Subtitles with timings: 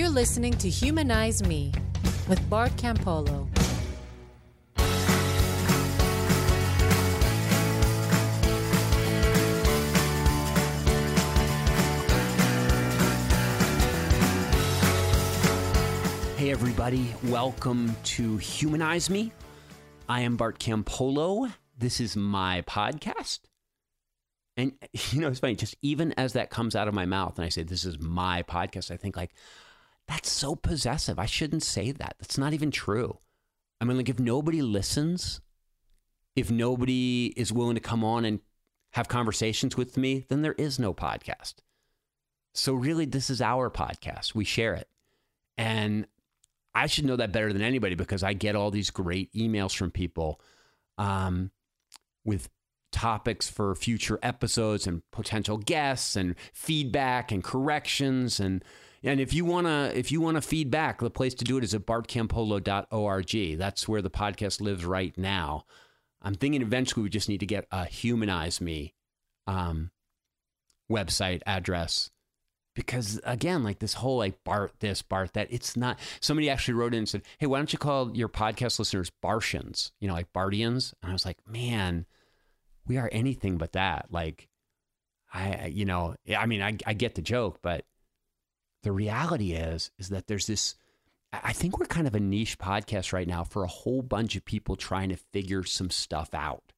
[0.00, 1.74] You're listening to Humanize Me
[2.26, 3.46] with Bart Campolo.
[16.38, 19.30] Hey, everybody, welcome to Humanize Me.
[20.08, 21.52] I am Bart Campolo.
[21.76, 23.40] This is my podcast.
[24.56, 24.72] And,
[25.10, 27.50] you know, it's funny, just even as that comes out of my mouth and I
[27.50, 29.34] say, This is my podcast, I think, like,
[30.10, 31.20] that's so possessive.
[31.20, 32.16] I shouldn't say that.
[32.18, 33.18] That's not even true.
[33.80, 35.40] I mean, like, if nobody listens,
[36.34, 38.40] if nobody is willing to come on and
[38.94, 41.54] have conversations with me, then there is no podcast.
[42.54, 44.34] So, really, this is our podcast.
[44.34, 44.88] We share it.
[45.56, 46.08] And
[46.74, 49.92] I should know that better than anybody because I get all these great emails from
[49.92, 50.40] people
[50.98, 51.52] um,
[52.24, 52.48] with
[52.90, 58.64] topics for future episodes and potential guests and feedback and corrections and
[59.02, 61.86] and if you wanna if you wanna feedback, the place to do it is at
[61.86, 63.58] bartcampolo.org.
[63.58, 65.64] That's where the podcast lives right now.
[66.22, 68.94] I'm thinking eventually we just need to get a humanize me
[69.46, 69.90] um,
[70.90, 72.10] website address
[72.74, 75.98] because again, like this whole like Bart this, Bart that, it's not.
[76.20, 79.92] Somebody actually wrote in and said, "Hey, why don't you call your podcast listeners Bartians?
[80.00, 82.06] You know, like Bardians." And I was like, "Man,
[82.86, 84.48] we are anything but that." Like,
[85.32, 87.84] I, you know, I mean, I, I get the joke, but
[88.82, 90.74] the reality is, is that there's this.
[91.32, 94.44] I think we're kind of a niche podcast right now for a whole bunch of
[94.44, 96.72] people trying to figure some stuff out.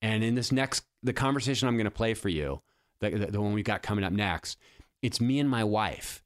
[0.00, 2.62] And in this next, the conversation I'm going to play for you,
[3.00, 4.56] the, the, the one we've got coming up next,
[5.02, 6.22] it's me and my wife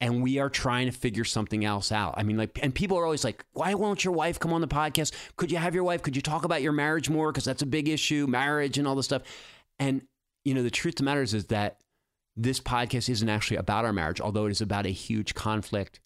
[0.00, 2.14] and we are trying to figure something else out.
[2.16, 4.68] I mean, like, and people are always like, why won't your wife come on the
[4.68, 5.12] podcast?
[5.36, 6.02] Could you have your wife?
[6.02, 7.32] Could you talk about your marriage more?
[7.32, 9.22] Because that's a big issue, marriage and all this stuff.
[9.78, 10.02] And,
[10.44, 11.80] you know, the truth of the matter is, is that
[12.36, 16.00] this podcast isn't actually about our marriage, although it is about a huge conflict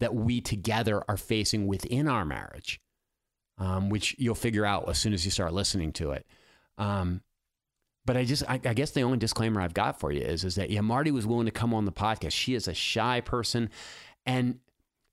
[0.00, 2.80] that we together are facing within our marriage,
[3.58, 6.26] um, which you'll figure out as soon as you start listening to it.
[6.78, 7.22] Um,
[8.04, 10.54] but I just, I, I, guess the only disclaimer I've got for you is, is
[10.54, 12.32] that yeah, Marty was willing to come on the podcast.
[12.32, 13.68] She is a shy person,
[14.24, 14.58] and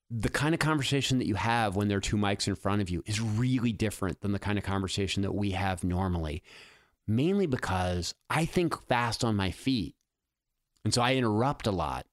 [0.09, 2.89] the kind of conversation that you have when there are two mics in front of
[2.89, 6.41] you is really different than the kind of conversation that we have normally.
[7.06, 9.97] Mainly because I think fast on my feet,
[10.88, 12.06] and so I interrupt a lot.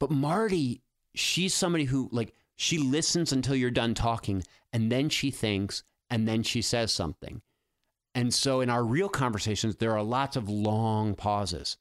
[0.00, 0.82] But Marty,
[1.14, 4.42] she's somebody who like she listens until you're done talking,
[4.72, 7.42] and then she thinks, and then she says something.
[8.12, 11.76] And so in our real conversations, there are lots of long pauses,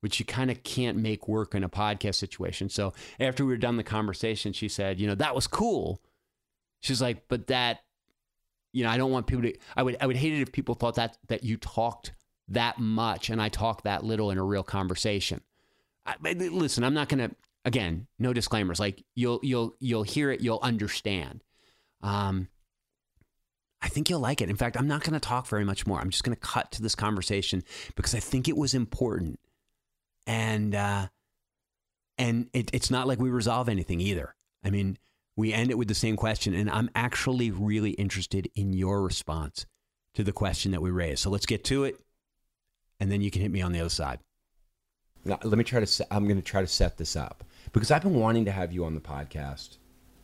[0.00, 2.68] which you kind of can't make work in a podcast situation.
[2.68, 6.02] So after we were done the conversation, she said, you know, that was cool.
[6.80, 7.84] She's like, but that,
[8.72, 10.74] you know, I don't want people to, I would, I would hate it if people
[10.74, 12.12] thought that, that you talked
[12.48, 15.40] that much and I talk that little in a real conversation.
[16.06, 17.34] I, listen, I'm not going to,
[17.64, 18.78] again, no disclaimers.
[18.78, 21.42] Like you'll, you'll, you'll hear it, you'll understand.
[22.02, 22.48] Um,
[23.84, 24.48] I think you'll like it.
[24.48, 26.00] In fact, I'm not going to talk very much more.
[26.00, 27.62] I'm just going to cut to this conversation
[27.96, 29.38] because I think it was important,
[30.26, 31.08] and uh,
[32.16, 34.34] and it, it's not like we resolve anything either.
[34.64, 34.96] I mean,
[35.36, 39.66] we end it with the same question, and I'm actually really interested in your response
[40.14, 41.18] to the question that we raised.
[41.18, 42.00] So let's get to it,
[43.00, 44.18] and then you can hit me on the other side.
[45.24, 45.86] Now, let me try to.
[45.86, 48.72] Set, I'm going to try to set this up because I've been wanting to have
[48.72, 49.76] you on the podcast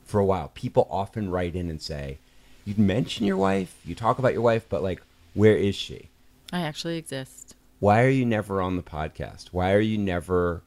[0.04, 0.50] for a while.
[0.54, 2.18] People often write in and say
[2.64, 5.02] you mention your wife, you talk about your wife, but like,
[5.34, 6.10] where is she?
[6.52, 7.54] I actually exist.
[7.78, 9.48] Why are you never on the podcast?
[9.52, 10.62] Why are you never?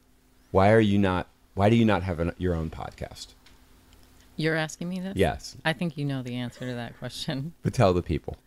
[0.52, 1.28] Why are you not?
[1.54, 3.28] Why do you not have an, your own podcast?
[4.36, 5.16] You're asking me this?
[5.16, 5.56] Yes.
[5.64, 7.54] I think you know the answer to that question.
[7.62, 8.38] But tell the people.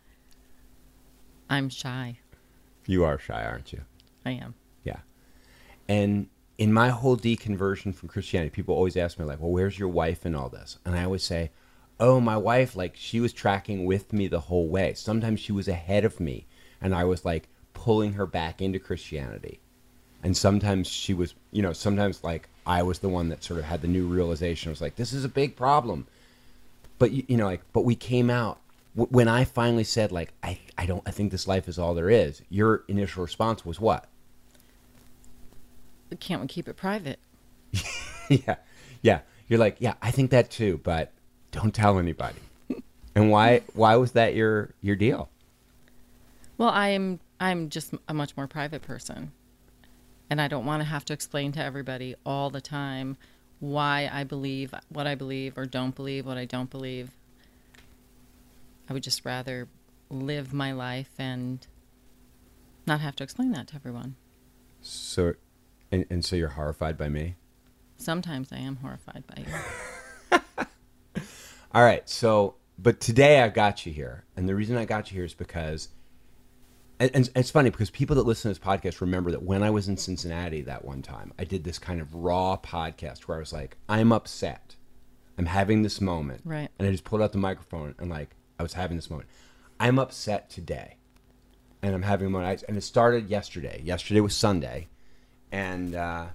[1.49, 2.19] I'm shy.
[2.87, 3.81] You are shy, aren't you?
[4.25, 4.55] I am.
[4.83, 4.99] Yeah.
[5.87, 6.27] And
[6.57, 10.25] in my whole deconversion from Christianity, people always ask me, like, well, where's your wife
[10.25, 10.79] and all this?
[10.85, 11.51] And I always say,
[11.99, 14.93] oh, my wife, like she was tracking with me the whole way.
[14.93, 16.45] Sometimes she was ahead of me,
[16.81, 19.59] and I was like pulling her back into Christianity.
[20.23, 23.65] And sometimes she was, you know, sometimes like I was the one that sort of
[23.65, 24.69] had the new realization.
[24.69, 26.07] I was like, this is a big problem.
[26.99, 28.59] But you, you know, like, but we came out
[28.97, 32.09] when I finally said, like, I, I don't, I think this life is all there
[32.09, 32.41] is.
[32.49, 34.05] Your initial response was what?
[36.19, 37.19] Can't we keep it private?
[38.29, 38.55] yeah,
[39.03, 39.19] yeah.
[39.47, 41.13] You're like, yeah, I think that too, but
[41.51, 42.39] don't tell anybody.
[43.15, 45.29] and why why was that your your deal?
[46.57, 49.31] Well, I'm I'm just a much more private person.
[50.29, 53.15] And I don't want to have to explain to everybody all the time
[53.59, 57.11] why I believe what I believe or don't believe what I don't believe.
[58.89, 59.67] I would just rather
[60.09, 61.65] live my life and
[62.85, 64.15] not have to explain that to everyone.
[64.81, 65.33] So
[65.91, 67.35] and, and so you're horrified by me?
[67.97, 69.43] Sometimes I am horrified by
[70.31, 70.39] you.
[71.73, 72.07] All right.
[72.09, 75.33] So, but today I got you here, and the reason I got you here is
[75.33, 75.89] because,
[76.99, 79.69] and, and it's funny because people that listen to this podcast remember that when I
[79.69, 83.39] was in Cincinnati that one time, I did this kind of raw podcast where I
[83.39, 84.75] was like, "I'm upset,
[85.37, 86.69] I'm having this moment," Right.
[86.77, 89.29] And I just pulled out the microphone and like I was having this moment.
[89.79, 90.95] I'm upset today,
[91.81, 92.63] and I'm having a moment.
[92.67, 93.81] And it started yesterday.
[93.83, 94.87] Yesterday was Sunday,
[95.51, 96.25] and uh,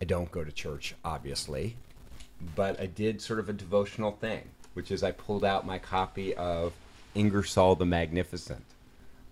[0.00, 1.76] I don't go to church, obviously
[2.54, 4.42] but I did sort of a devotional thing,
[4.74, 6.72] which is I pulled out my copy of
[7.14, 8.64] Ingersoll the Magnificent,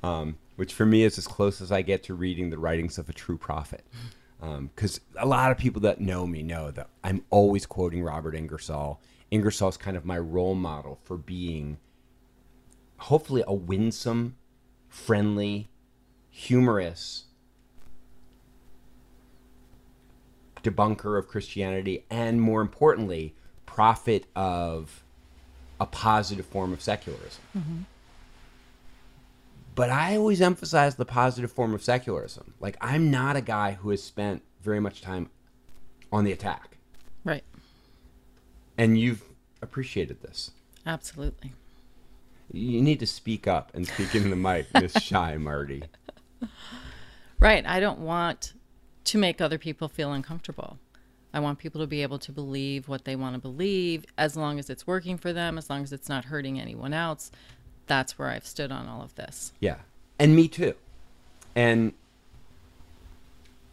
[0.02, 3.08] um, which for me is as close as I get to reading the writings of
[3.08, 3.84] a true prophet.
[4.40, 9.00] Because a lot of people that know me know that I'm always quoting Robert Ingersoll.
[9.30, 11.78] Ingersoll's kind of my role model for being
[12.98, 14.36] hopefully a winsome,
[14.88, 15.68] friendly,
[16.30, 17.24] humorous,
[20.62, 23.34] debunker of Christianity and more importantly,
[23.66, 25.04] prophet of
[25.80, 27.42] a positive form of secularism.
[27.56, 27.78] Mm-hmm.
[29.74, 32.54] But I always emphasize the positive form of secularism.
[32.58, 35.30] Like, I'm not a guy who has spent very much time
[36.10, 36.77] on the attack.
[38.78, 39.22] And you've
[39.60, 40.52] appreciated this.
[40.86, 41.52] Absolutely.
[42.52, 45.82] You need to speak up and speak into the mic, Miss Shy Marty.
[47.38, 47.66] Right.
[47.66, 48.54] I don't want
[49.04, 50.78] to make other people feel uncomfortable.
[51.32, 54.58] I want people to be able to believe what they want to believe as long
[54.58, 57.30] as it's working for them, as long as it's not hurting anyone else.
[57.86, 59.52] That's where I've stood on all of this.
[59.60, 59.76] Yeah,
[60.18, 60.74] and me too.
[61.54, 61.92] And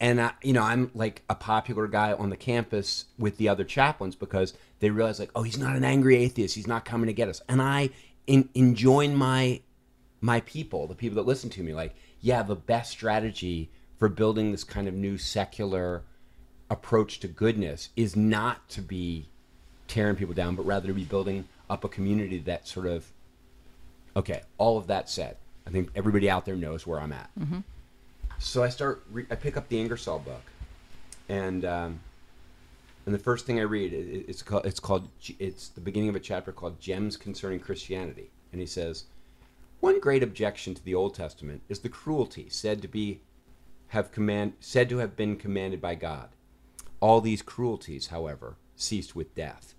[0.06, 3.64] and I, you know, I'm like a popular guy on the campus with the other
[3.64, 6.54] chaplains because they realize like, oh, he's not an angry atheist.
[6.54, 7.42] He's not coming to get us.
[7.50, 7.90] And I
[8.28, 8.48] in,
[9.16, 9.62] my
[10.22, 14.52] my people, the people that listen to me, like, yeah, the best strategy for building
[14.52, 16.04] this kind of new secular
[16.70, 19.28] approach to goodness is not to be
[19.88, 23.12] tearing people down, but rather to be building up a community that sort of
[24.16, 27.32] Okay, all of that said, I think everybody out there knows where I'm at.
[27.40, 27.60] Mm-hmm.
[28.40, 30.44] So I start, re- I pick up the Ingersoll book,
[31.30, 32.00] and um,
[33.06, 35.10] and the first thing I read, it, it- it's called, it's called,
[35.40, 39.06] it's the beginning of a chapter called "Gems Concerning Christianity," and he says,
[39.80, 43.20] one great objection to the Old Testament is the cruelty said to be,
[43.90, 46.30] have command, said to have been commanded by God.
[47.00, 49.76] All these cruelties, however, ceased with death.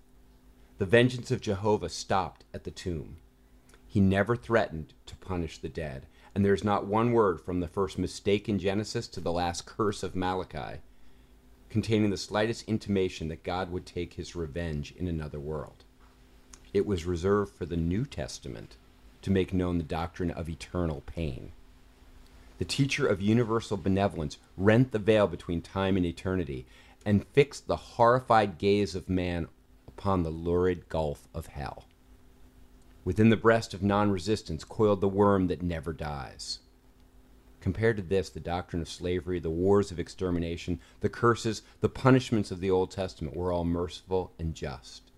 [0.77, 3.17] The vengeance of Jehovah stopped at the tomb.
[3.87, 6.05] He never threatened to punish the dead,
[6.37, 9.65] and there is not one word from the first mistake in Genesis to the last
[9.65, 10.77] curse of Malachi
[11.67, 15.83] containing the slightest intimation that God would take his revenge in another world.
[16.75, 18.77] It was reserved for the New Testament
[19.23, 21.53] to make known the doctrine of eternal pain.
[22.59, 26.67] The teacher of universal benevolence rent the veil between time and eternity
[27.03, 29.47] and fixed the horrified gaze of man
[29.87, 31.85] upon the lurid gulf of hell.
[33.07, 36.59] Within the breast of non resistance coiled the worm that never dies.
[37.61, 42.51] Compared to this, the doctrine of slavery, the wars of extermination, the curses, the punishments
[42.51, 45.13] of the Old Testament were all merciful and just.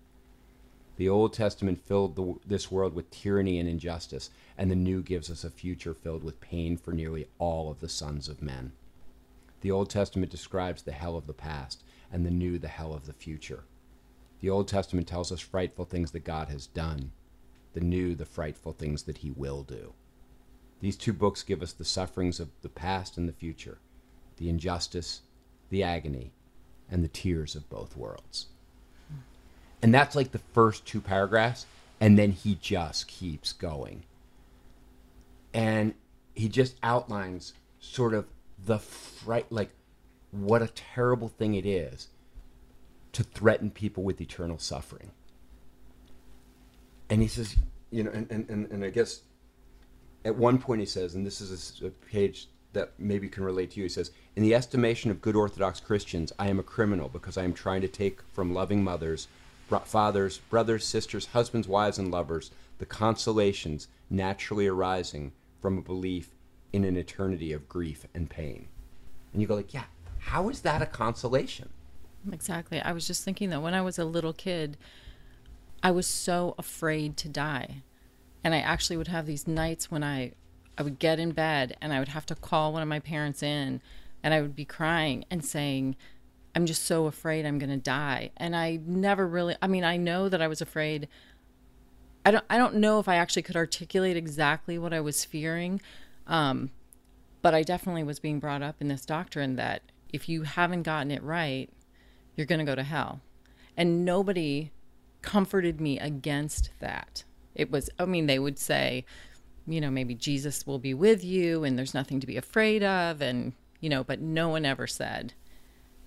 [0.98, 5.28] The Old Testament filled the, this world with tyranny and injustice, and the New gives
[5.28, 8.70] us a future filled with pain for nearly all of the sons of men.
[9.62, 11.82] The Old Testament describes the hell of the past,
[12.12, 13.64] and the New the hell of the future.
[14.38, 17.10] The Old Testament tells us frightful things that God has done,
[17.72, 19.92] the New the frightful things that He will do.
[20.80, 23.78] These two books give us the sufferings of the past and the future,
[24.38, 25.20] the injustice,
[25.68, 26.32] the agony,
[26.90, 28.46] and the tears of both worlds.
[29.82, 31.66] And that's like the first two paragraphs,
[32.00, 34.04] and then he just keeps going.
[35.52, 35.94] And
[36.34, 38.26] he just outlines sort of
[38.64, 39.70] the fright, like
[40.30, 42.08] what a terrible thing it is
[43.12, 45.10] to threaten people with eternal suffering.
[47.10, 47.56] And he says,
[47.90, 49.22] you know, and, and, and, I guess
[50.24, 53.78] at one point he says, and this is a page that maybe can relate to
[53.78, 57.36] you, he says, In the estimation of good Orthodox Christians, I am a criminal because
[57.36, 59.26] I am trying to take from loving mothers,
[59.84, 66.30] fathers, brothers, sisters, husbands, wives, and lovers the consolations naturally arising from a belief
[66.72, 68.66] in an eternity of grief and pain.
[69.32, 69.84] And you go like, yeah,
[70.18, 71.68] how is that a consolation?
[72.32, 72.80] Exactly.
[72.80, 74.78] I was just thinking that when I was a little kid,
[75.82, 77.82] I was so afraid to die.
[78.42, 80.32] And I actually would have these nights when I
[80.78, 83.42] I would get in bed and I would have to call one of my parents
[83.42, 83.82] in
[84.22, 85.96] and I would be crying and saying
[86.54, 88.30] I'm just so afraid I'm going to die.
[88.36, 91.08] And I never really I mean, I know that I was afraid
[92.24, 95.80] I don't I don't know if I actually could articulate exactly what I was fearing.
[96.26, 96.70] Um,
[97.42, 99.82] but I definitely was being brought up in this doctrine that
[100.12, 101.70] if you haven't gotten it right,
[102.36, 103.20] you're going to go to hell.
[103.76, 104.70] And nobody
[105.22, 107.24] comforted me against that.
[107.54, 109.04] It was, I mean, they would say,
[109.66, 113.20] you know, maybe Jesus will be with you and there's nothing to be afraid of.
[113.20, 115.34] And, you know, but no one ever said,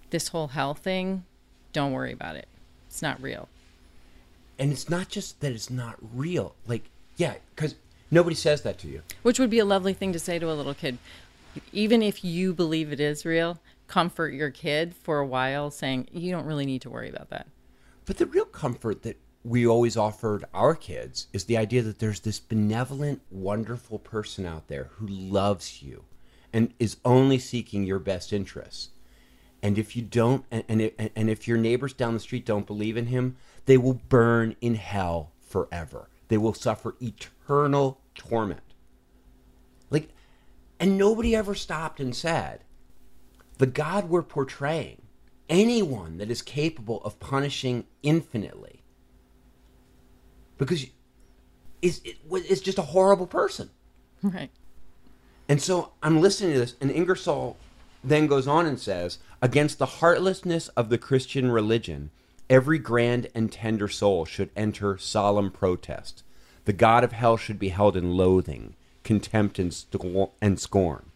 [0.10, 1.26] this whole hell thing,
[1.72, 2.48] don't worry about it.
[2.88, 3.50] It's not real.
[4.60, 6.56] And it's not just that it's not real.
[6.68, 7.76] Like, yeah, because
[8.12, 9.02] nobody says that to you.
[9.24, 10.98] Which would be a lovely thing to say to a little kid.
[11.72, 16.32] Even if you believe it is real, comfort your kid for a while saying, you
[16.32, 17.48] don't really need to worry about that.
[18.06, 22.22] But the real comfort that we always offered our kids is the idea that there's
[22.22, 26.06] this benevolent, wonderful person out there who loves you
[26.52, 28.90] and is only seeking your best interests.
[29.62, 32.98] And if you don't, and, and, and if your neighbors down the street don't believe
[32.98, 36.10] in him, they will burn in hell forever.
[36.28, 38.62] They will suffer eternal torment.
[39.90, 40.10] Like,
[40.80, 42.64] and nobody ever stopped and said,
[43.58, 45.03] the God we're portraying,
[45.50, 48.84] anyone that is capable of punishing infinitely,
[50.58, 50.86] because
[51.82, 52.18] is it,
[52.50, 53.70] is just a horrible person.
[54.22, 54.50] Right.
[55.50, 57.58] And so I'm listening to this, and Ingersoll
[58.04, 62.12] then goes on and says, Against the heartlessness of the Christian religion,
[62.50, 66.24] every grand and tender soul should enter solemn protest.
[66.66, 69.76] The God of hell should be held in loathing, contempt, and,
[70.42, 71.12] and scorn.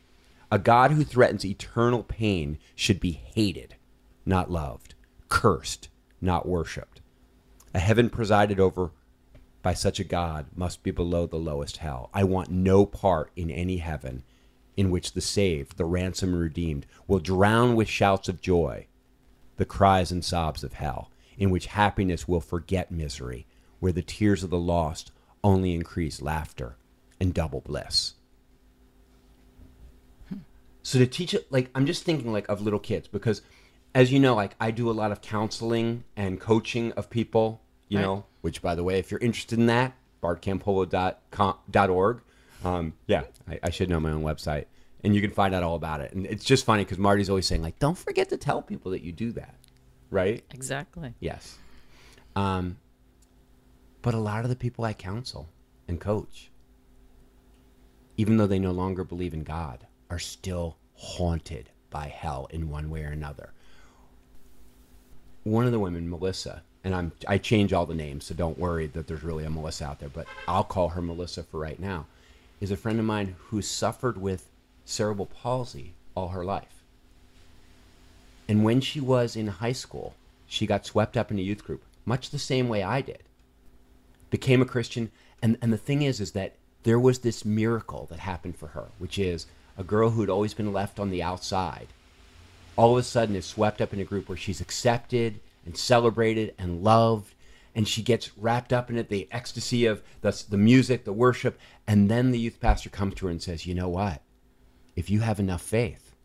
[0.52, 3.76] A God who threatens eternal pain should be hated,
[4.28, 4.96] not loved,
[5.30, 5.90] cursed,
[6.22, 7.02] not worshipped.
[7.74, 8.92] A heaven presided over
[9.62, 12.10] by such a God must be below the lowest hell.
[12.14, 14.24] I want no part in any heaven
[14.76, 18.88] in which the saved, the ransomed redeemed, will drown with shouts of joy
[19.58, 23.46] the cries and sobs of hell, in which happiness will forget misery,
[23.80, 25.12] where the tears of the lost
[25.44, 26.78] only increase laughter
[27.20, 28.14] and double bliss.
[30.84, 33.42] So to teach it, like I'm just thinking like of little kids because,
[33.98, 37.62] as you know, like I do a lot of counseling and coaching of people.
[37.90, 38.04] You Right.
[38.06, 42.22] know, which by the way, if you're interested in that, bartcampolo.org.
[42.64, 44.66] Um, yeah, I, I should know my own website,
[45.04, 46.12] and you can find out all about it.
[46.14, 49.04] And it's just funny because Marty's always saying like, don't forget to tell people that
[49.04, 49.56] you do that,
[50.12, 50.44] right?
[50.54, 51.14] Exactly.
[51.20, 51.58] Yes.
[52.36, 52.78] Um,
[54.02, 55.48] but a lot of the people I counsel
[55.88, 56.52] and coach,
[58.18, 62.90] even though they no longer believe in God, are still haunted by hell in one
[62.90, 63.54] way or another.
[65.48, 68.88] One of the women, Melissa, and I'm I change all the names, so don't worry
[68.88, 72.06] that there's really a Melissa out there, but I'll call her Melissa for right now,
[72.60, 74.50] is a friend of mine who suffered with
[74.84, 76.84] cerebral palsy all her life.
[78.50, 80.16] And when she was in high school,
[80.48, 83.24] she got swept up in a youth group, much the same way I did.
[84.30, 85.12] Became a Christian,
[85.42, 88.88] and, and the thing is, is that there was this miracle that happened for her,
[89.00, 89.46] which is
[89.78, 91.88] a girl who had always been left on the outside,
[92.78, 96.54] all of a sudden is swept up in a group where she's accepted and celebrated
[96.58, 97.34] and loved,
[97.76, 101.60] and she gets wrapped up in it, the ecstasy of the, the music, the worship,
[101.86, 104.22] and then the youth pastor comes to her and says, "You know what?
[104.96, 106.16] If you have enough faith,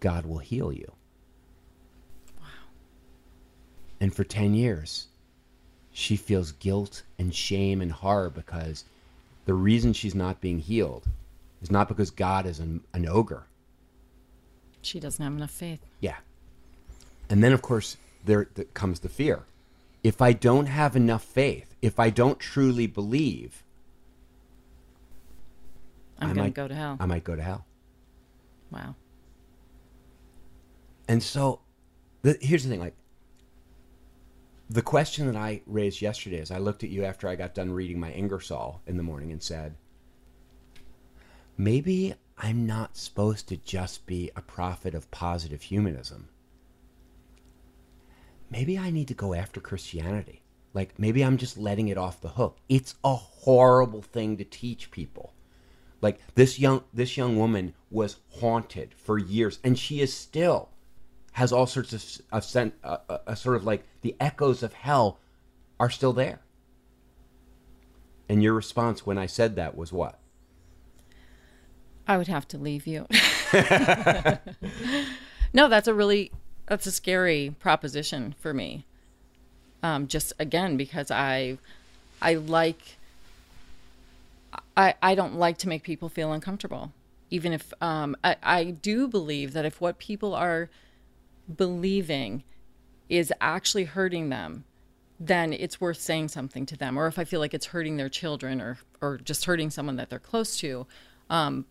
[0.00, 0.92] God will heal you."
[2.40, 2.46] Wow.
[4.00, 5.06] And for 10 years,
[5.92, 8.84] she feels guilt and shame and horror because
[9.46, 11.08] the reason she's not being healed
[11.62, 13.46] is not because God is an, an ogre.
[14.84, 15.80] She doesn't have enough faith.
[16.00, 16.16] Yeah.
[17.28, 19.44] And then, of course, there, there comes the fear.
[20.02, 23.62] If I don't have enough faith, if I don't truly believe,
[26.18, 26.96] I'm going to go to hell.
[27.00, 27.64] I might go to hell.
[28.70, 28.94] wow.
[31.08, 31.60] And so,
[32.22, 32.94] the, here's the thing: like,
[34.70, 37.70] the question that I raised yesterday is, I looked at you after I got done
[37.72, 39.74] reading my Ingersoll in the morning and said,
[41.56, 46.28] maybe I'm not supposed to just be a prophet of positive humanism.
[48.50, 50.42] Maybe I need to go after Christianity.
[50.72, 52.58] Like, maybe I'm just letting it off the hook.
[52.68, 55.32] It's a horrible thing to teach people.
[56.04, 60.68] Like this young this young woman was haunted for years, and she is still
[61.32, 64.74] has all sorts of of sen- uh, uh, uh, sort of like the echoes of
[64.74, 65.18] hell
[65.80, 66.40] are still there.
[68.28, 70.18] And your response when I said that was what?
[72.06, 73.06] I would have to leave you.
[75.52, 76.30] no, that's a really
[76.66, 78.84] that's a scary proposition for me.
[79.82, 81.58] Um, just again because I
[82.20, 82.96] I like
[84.76, 86.92] I I don't like to make people feel uncomfortable.
[87.30, 90.68] Even if um, I, I do believe that if what people are
[91.56, 92.44] believing
[93.08, 94.64] is actually hurting them,
[95.18, 96.98] then it's worth saying something to them.
[96.98, 100.10] Or if I feel like it's hurting their children or or just hurting someone that
[100.10, 100.86] they're close to,
[101.30, 101.64] um,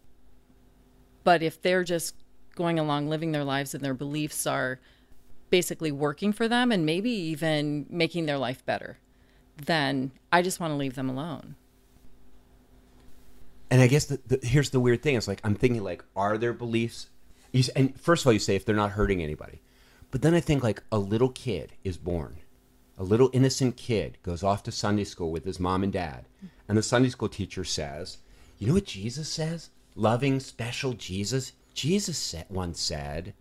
[1.23, 2.15] but if they're just
[2.55, 4.79] going along living their lives and their beliefs are
[5.49, 8.97] basically working for them and maybe even making their life better,
[9.57, 11.55] then I just want to leave them alone.
[13.69, 15.15] And I guess the, the, here's the weird thing.
[15.15, 17.09] It's like I'm thinking like, are there beliefs?
[17.51, 19.61] You, and first of all, you say if they're not hurting anybody,
[20.11, 22.37] but then I think like a little kid is born,
[22.97, 26.25] a little innocent kid goes off to Sunday school with his mom and dad,
[26.67, 28.19] and the Sunday school teacher says,
[28.59, 29.71] "You know what Jesus says?
[29.95, 31.53] Loving, special Jesus.
[31.73, 33.33] Jesus once said,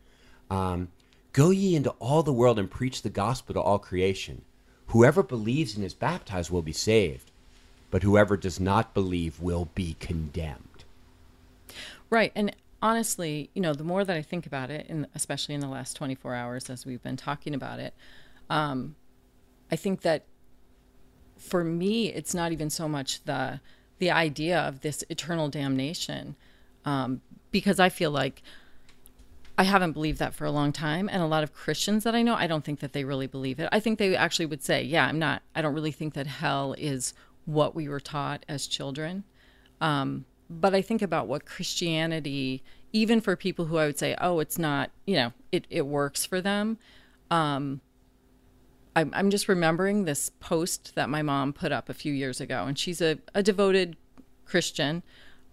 [0.51, 0.89] um,
[1.33, 4.43] "Go ye into all the world and preach the gospel to all creation.
[4.89, 7.33] Whoever believes and is baptized will be saved."
[7.93, 10.85] but whoever does not believe will be condemned.
[12.09, 12.33] Right.
[12.35, 15.69] And honestly, you know, the more that I think about it, and especially in the
[15.69, 17.93] last 24 hours as we've been talking about it,
[18.49, 18.97] um,
[19.71, 20.25] I think that
[21.37, 23.61] for me, it's not even so much the
[24.03, 26.35] the idea of this eternal damnation,
[26.85, 27.21] um,
[27.53, 28.43] because I feel like
[29.57, 32.23] I haven't believed that for a long time, and a lot of Christians that I
[32.23, 33.69] know, I don't think that they really believe it.
[33.71, 35.43] I think they actually would say, "Yeah, I'm not.
[35.55, 39.23] I don't really think that hell is what we were taught as children."
[39.81, 44.41] Um, but I think about what Christianity, even for people who I would say, "Oh,
[44.41, 46.77] it's not," you know, it it works for them.
[47.31, 47.83] Um,
[48.95, 52.65] I'm, I'm just remembering this post that my mom put up a few years ago,
[52.65, 53.97] and she's a, a devoted
[54.45, 55.03] Christian,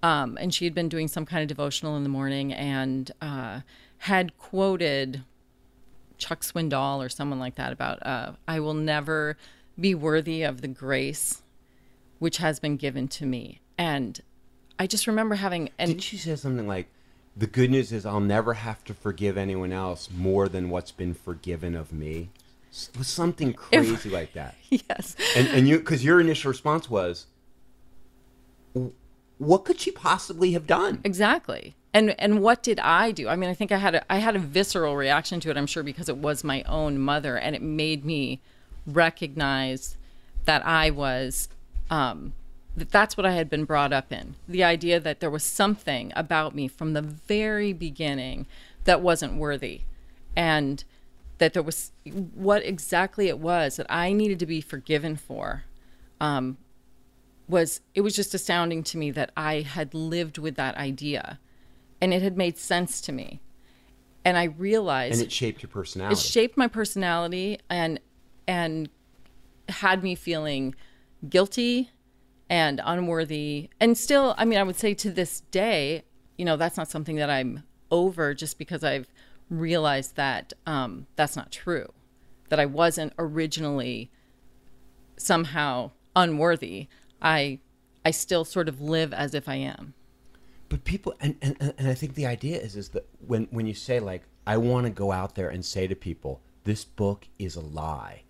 [0.03, 3.61] um, and she had been doing some kind of devotional in the morning and uh,
[3.99, 5.23] had quoted
[6.17, 9.37] Chuck Swindoll or someone like that about, uh, "I will never
[9.79, 11.41] be worthy of the grace
[12.19, 14.19] which has been given to me," and
[14.77, 16.87] I just remember having and Did she say something like,
[17.37, 21.13] "The good news is I'll never have to forgive anyone else more than what's been
[21.13, 22.29] forgiven of me"?
[22.97, 24.55] Was something crazy like that?
[24.69, 27.25] yes, And and you because your initial response was,
[29.37, 31.75] "What could she possibly have done?" Exactly.
[31.93, 33.27] And and what did I do?
[33.27, 35.57] I mean, I think I had a I had a visceral reaction to it.
[35.57, 38.39] I'm sure because it was my own mother, and it made me
[38.85, 39.97] recognize
[40.45, 41.49] that I was
[41.89, 42.33] um,
[42.75, 44.35] that that's what I had been brought up in.
[44.47, 48.45] The idea that there was something about me from the very beginning
[48.83, 49.81] that wasn't worthy,
[50.35, 50.83] and
[51.39, 51.91] that there was
[52.33, 55.63] what exactly it was that I needed to be forgiven for
[56.21, 56.57] um,
[57.47, 61.39] was it was just astounding to me that I had lived with that idea
[62.01, 63.41] and it had made sense to me.
[64.23, 66.13] And I realized And it shaped your personality.
[66.13, 67.99] it shaped my personality and
[68.47, 68.89] and
[69.69, 70.75] had me feeling
[71.27, 71.91] guilty
[72.49, 76.01] and unworthy and still i mean i would say to this day
[76.37, 79.07] you know that's not something that i'm over just because i've
[79.49, 81.91] realized that um, that's not true
[82.49, 84.09] that i wasn't originally
[85.19, 86.87] somehow unworthy.
[87.21, 87.59] I
[88.05, 89.93] i still sort of live as if i am.
[90.69, 93.73] But people, and, and, and I think the idea is, is that when, when you
[93.73, 97.55] say, like, I want to go out there and say to people, this book is
[97.55, 98.21] a lie,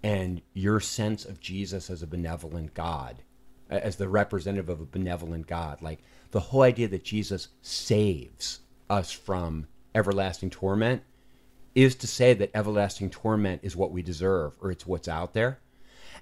[0.00, 3.24] and your sense of Jesus as a benevolent God,
[3.68, 5.98] as the representative of a benevolent God, like
[6.30, 11.02] the whole idea that Jesus saves us from everlasting torment
[11.74, 15.58] is to say that everlasting torment is what we deserve or it's what's out there.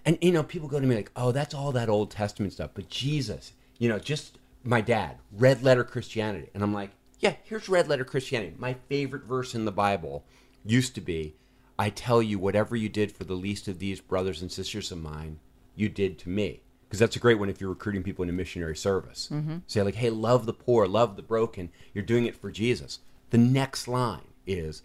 [0.05, 2.71] And you know, people go to me like, "Oh, that's all that Old Testament stuff."
[2.75, 7.69] But Jesus, you know, just my dad, red letter Christianity, and I'm like, "Yeah, here's
[7.69, 10.25] red letter Christianity." My favorite verse in the Bible
[10.65, 11.37] used to be,
[11.79, 14.99] "I tell you, whatever you did for the least of these brothers and sisters of
[14.99, 15.39] mine,
[15.77, 18.77] you did to me." Because that's a great one if you're recruiting people into missionary
[18.77, 19.29] service.
[19.33, 19.59] Mm-hmm.
[19.67, 21.71] Say like, "Hey, love the poor, love the broken.
[21.95, 22.99] You're doing it for Jesus."
[23.33, 24.83] The next line is,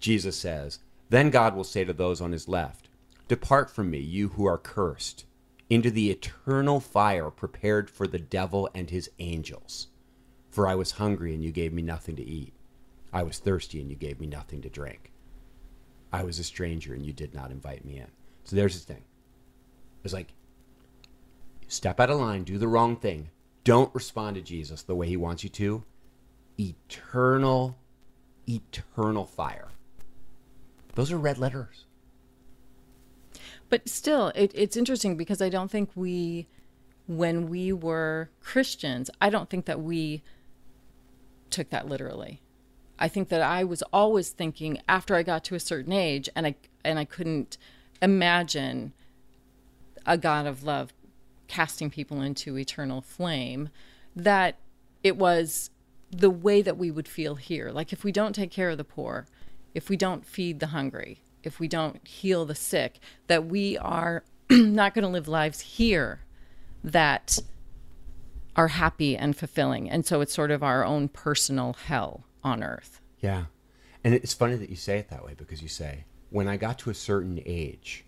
[0.00, 0.80] Jesus says,
[1.10, 2.88] Then God will say to those on his left,
[3.28, 5.26] Depart from me, you who are cursed,
[5.70, 9.86] into the eternal fire prepared for the devil and his angels.
[10.50, 12.52] For I was hungry, and you gave me nothing to eat.
[13.12, 15.12] I was thirsty, and you gave me nothing to drink.
[16.12, 18.08] I was a stranger, and you did not invite me in.
[18.42, 19.04] So there's this thing.
[20.02, 20.34] It's like,
[21.68, 23.30] step out of line, do the wrong thing.
[23.62, 25.84] Don't respond to Jesus the way he wants you to.
[26.58, 27.78] Eternal,
[28.48, 29.68] eternal fire.
[30.94, 31.84] Those are red letters.
[33.68, 36.46] but still it, it's interesting because i don't think we
[37.06, 40.22] when we were christians i don't think that we
[41.50, 42.40] took that literally
[42.98, 46.46] i think that i was always thinking after i got to a certain age and
[46.46, 46.54] i
[46.84, 47.56] and i couldn't
[48.02, 48.92] imagine
[50.06, 50.92] a god of love
[51.48, 53.68] casting people into eternal flame
[54.14, 54.58] that
[55.02, 55.70] it was
[56.20, 57.70] the way that we would feel here.
[57.70, 59.26] Like if we don't take care of the poor
[59.74, 64.24] if we don't feed the hungry if we don't heal the sick that we are
[64.50, 66.20] not going to live lives here
[66.82, 67.38] that
[68.56, 69.90] are happy and fulfilling.
[69.90, 73.00] And so it's sort of our own personal hell on earth.
[73.20, 73.46] Yeah.
[74.04, 76.78] And it's funny that you say it that way because you say, when I got
[76.80, 78.04] to a certain age,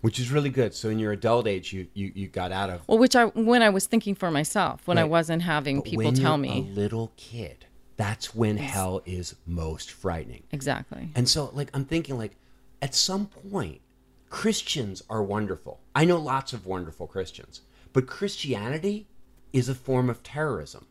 [0.00, 0.74] which is really good.
[0.74, 3.62] So in your adult age, you you, you got out of Well, which I when
[3.62, 6.74] I was thinking for myself, when I wasn't having But people when tell me a
[6.74, 7.66] little kid.
[7.96, 10.44] That's when hell is most frightening.
[10.52, 11.10] exactly.
[11.16, 12.36] And so, like, I'm thinking, like,
[12.80, 13.80] at some point,
[14.30, 15.80] Christians are wonderful.
[15.96, 19.08] I know lots of wonderful Christians, but Christianity
[19.52, 20.86] is a form of terrorism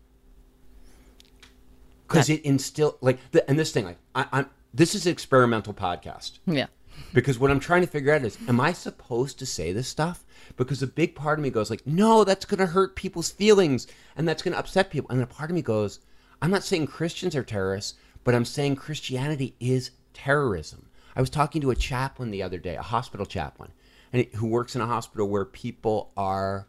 [2.07, 5.73] because it instill like, the, and this thing, like, I, I'm this is an experimental
[5.73, 6.67] podcast Yeah.
[7.13, 10.25] Because what I'm trying to figure out is, am I supposed to say this stuff?
[10.55, 13.87] Because a big part of me goes like, no, that's going to hurt people's feelings
[14.15, 15.09] and that's going to upset people.
[15.09, 15.99] And a part of me goes,
[16.41, 20.89] I'm not saying Christians are terrorists, but I'm saying Christianity is terrorism.
[21.15, 23.71] I was talking to a chaplain the other day, a hospital chaplain,
[24.13, 26.67] and who works in a hospital where people are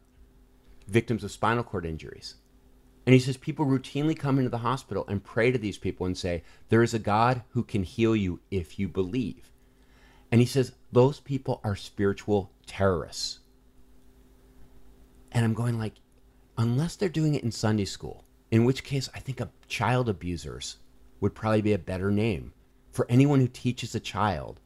[0.87, 2.37] victims of spinal cord injuries.
[3.07, 6.17] And he says people routinely come into the hospital and pray to these people and
[6.17, 9.51] say, There is a God who can heal you if you believe.
[10.31, 13.41] And he says, Those people are spiritual terrorists.
[15.33, 15.95] And I'm going like,
[16.57, 20.79] unless they're doing it in Sunday school, in which case I think a child abusers
[21.21, 22.53] would probably be a better name
[22.91, 24.61] for anyone who teaches a child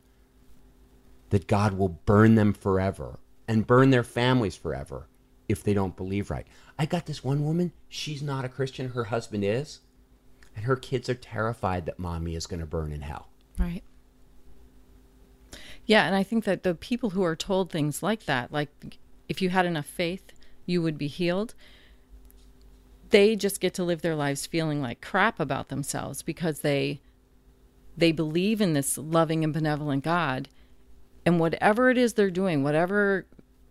[1.31, 5.09] that God will burn them forever and burn their families forever
[5.49, 6.47] if they don't believe right.
[6.79, 9.81] I got this one woman, she's not a Christian, her husband is,
[10.55, 13.29] and her kids are terrified that mommy is going to burn in hell.
[13.59, 13.83] Right.
[15.87, 19.43] Yeah, and I think that the people who are told things like that, like if
[19.43, 20.33] you had enough faith,
[20.67, 21.55] you would be healed,
[23.11, 27.01] they just get to live their lives feeling like crap about themselves because they
[27.97, 30.49] they believe in this loving and benevolent God
[31.27, 33.27] and whatever it is they're doing, whatever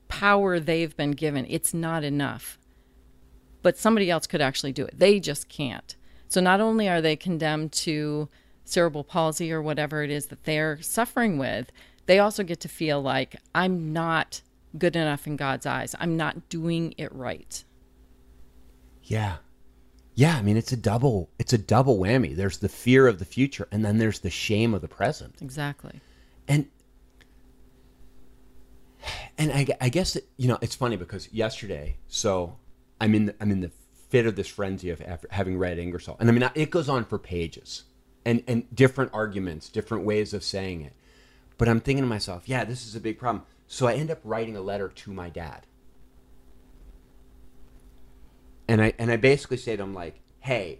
[0.07, 2.59] power they've been given, it's not enough.
[3.61, 4.97] But somebody else could actually do it.
[4.97, 5.95] They just can't.
[6.27, 8.29] So not only are they condemned to
[8.63, 11.71] cerebral palsy or whatever it is that they're suffering with,
[12.11, 14.41] they also get to feel like I'm not
[14.77, 15.95] good enough in God's eyes.
[15.97, 17.63] I'm not doing it right.
[19.05, 19.37] Yeah.
[20.13, 22.35] Yeah, I mean it's a double it's a double whammy.
[22.35, 25.35] There's the fear of the future and then there's the shame of the present.
[25.41, 26.01] Exactly.
[26.49, 26.67] And
[29.37, 32.57] and I, I guess that, you know it's funny because yesterday, so
[32.99, 33.71] I'm in the, I'm in the
[34.09, 37.05] fit of this frenzy of after having read Ingersoll, and I mean it goes on
[37.05, 37.85] for pages,
[38.25, 40.93] and and different arguments, different ways of saying it,
[41.61, 43.45] but I'm thinking to myself, yeah, this is a big problem.
[43.67, 45.67] So I end up writing a letter to my dad,
[48.67, 50.79] and I and I basically say to him like, hey,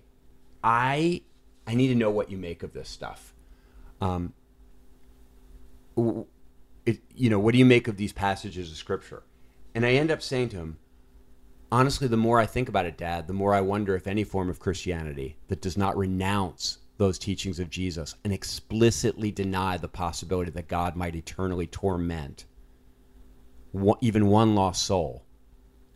[0.64, 1.22] I
[1.68, 3.36] I need to know what you make of this stuff.
[4.02, 4.34] Um,
[6.88, 9.22] it, you know, what do you make of these passages of scripture?
[9.76, 10.80] And I end up saying to him,
[11.72, 14.50] honestly, the more I think about it, Dad, the more I wonder if any form
[14.50, 20.52] of Christianity that does not renounce those teachings of Jesus and explicitly deny the possibility
[20.52, 22.46] that God might eternally torment
[23.72, 25.24] one, even one lost soul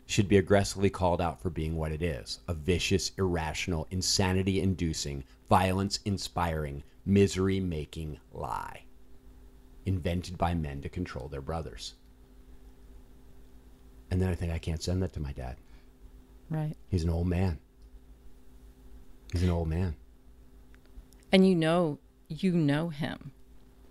[0.08, 5.24] should be aggressively called out for being what it is a vicious, irrational, insanity inducing,
[5.48, 8.82] violence inspiring, misery making lie
[9.86, 11.94] invented by men to control their brothers.
[14.10, 15.58] And then I think I can't send that to my dad.
[16.50, 16.76] Right.
[16.90, 17.60] He's an old man.
[19.32, 19.96] He's an old man.
[21.32, 23.32] And you know you know him.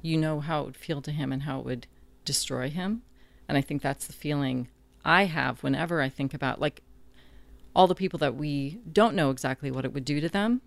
[0.02, 1.86] You know how it would feel to him and how it would
[2.24, 3.02] destroy him.
[3.48, 4.68] And I think that's the feeling
[5.04, 6.82] I have whenever I think about like
[7.74, 10.62] all the people that we don't know exactly what it would do to them.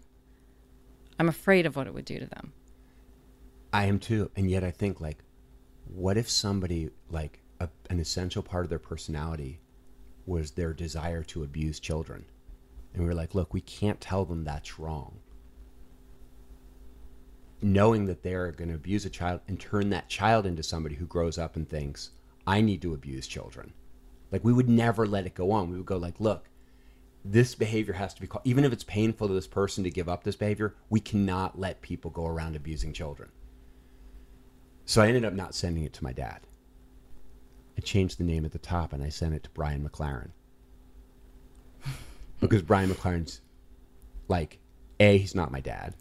[1.19, 2.53] I'm afraid of what it would do to them.
[3.73, 4.29] I am too.
[4.35, 5.19] And yet I think like,
[5.85, 9.59] what if somebody like a, an essential part of their personality
[10.25, 12.25] was their desire to abuse children?
[12.93, 15.19] And we were like, look, we can't tell them that's wrong.
[17.61, 21.05] Knowing that they're going to abuse a child and turn that child into somebody who
[21.05, 22.11] grows up and thinks,
[22.45, 23.73] I need to abuse children.
[24.31, 25.69] Like we would never let it go on.
[25.69, 26.49] We would go like, look,
[27.25, 30.07] this behavior has to be called, even if it's painful to this person to give
[30.07, 33.29] up this behavior, we cannot let people go around abusing children.
[34.85, 36.39] So I ended up not sending it to my dad.
[37.77, 40.29] I changed the name at the top and I sent it to Brian McLaren.
[42.39, 43.41] because Brian McLaren's
[44.27, 44.59] like,
[44.99, 45.93] A, he's not my dad.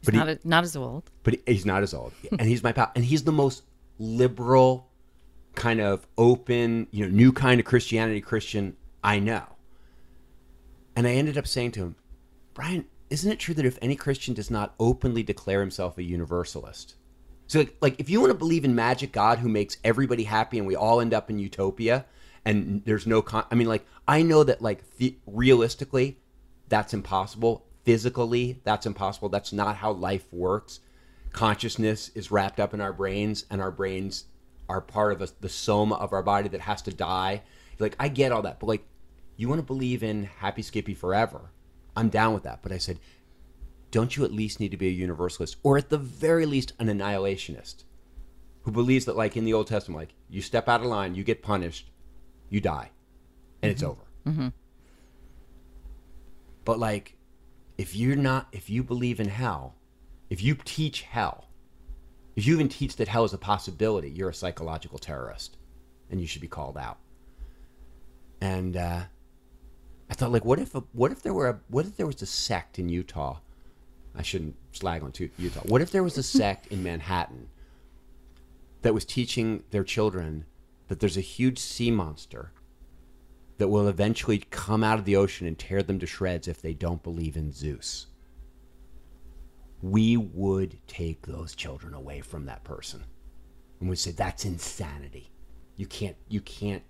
[0.00, 1.10] He's But he- not a, not as old.
[1.22, 3.62] but he- he's not as old, and he's my pal, and he's the most
[3.98, 4.88] liberal,
[5.54, 9.42] kind of open, you know, new kind of Christianity Christian I know.
[10.96, 11.96] And I ended up saying to him,
[12.54, 16.94] Brian, isn't it true that if any Christian does not openly declare himself a universalist,
[17.46, 20.56] so like, like if you want to believe in magic God who makes everybody happy
[20.58, 22.06] and we all end up in utopia,
[22.44, 26.18] and there's no con, I mean, like I know that like the- realistically,
[26.68, 27.66] that's impossible.
[27.90, 29.28] Physically that's impossible.
[29.28, 30.78] That's not how life works.
[31.32, 34.26] Consciousness is wrapped up in our brains, and our brains
[34.68, 37.42] are part of a, the soma of our body that has to die.
[37.80, 38.86] Like I get all that, but like
[39.36, 41.50] you want to believe in Happy Skippy forever,
[41.96, 42.62] I'm down with that.
[42.62, 43.00] But I said,
[43.90, 46.86] don't you at least need to be a universalist, or at the very least an
[46.86, 47.82] annihilationist,
[48.62, 51.24] who believes that like in the Old Testament, like you step out of line, you
[51.24, 51.90] get punished,
[52.50, 52.90] you die,
[53.62, 53.90] and it's mm-hmm.
[53.90, 54.02] over.
[54.28, 54.48] Mm-hmm.
[56.64, 57.16] But like,
[57.80, 59.74] if you're not, if you believe in hell,
[60.28, 61.48] if you teach hell,
[62.36, 65.56] if you even teach that hell is a possibility, you're a psychological terrorist,
[66.10, 66.98] and you should be called out.
[68.38, 69.04] And uh,
[70.10, 72.20] I thought, like, what if, a, what if there were, a, what if there was
[72.20, 73.38] a sect in Utah?
[74.14, 75.60] I shouldn't slag on to Utah.
[75.60, 77.48] What if there was a sect in Manhattan
[78.82, 80.44] that was teaching their children
[80.88, 82.52] that there's a huge sea monster
[83.60, 86.72] that will eventually come out of the ocean and tear them to shreds if they
[86.72, 88.06] don't believe in Zeus.
[89.82, 93.04] We would take those children away from that person.
[93.78, 95.30] And we say that's insanity.
[95.76, 96.82] You can't you can't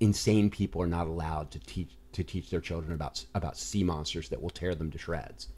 [0.00, 4.28] insane people are not allowed to teach to teach their children about about sea monsters
[4.30, 5.50] that will tear them to shreds.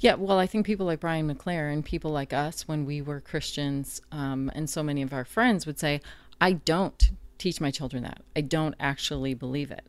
[0.00, 3.20] Yeah, well, I think people like Brian McLaren, and people like us, when we were
[3.20, 6.00] Christians, um, and so many of our friends would say,
[6.40, 8.22] I don't teach my children that.
[8.34, 9.86] I don't actually believe it.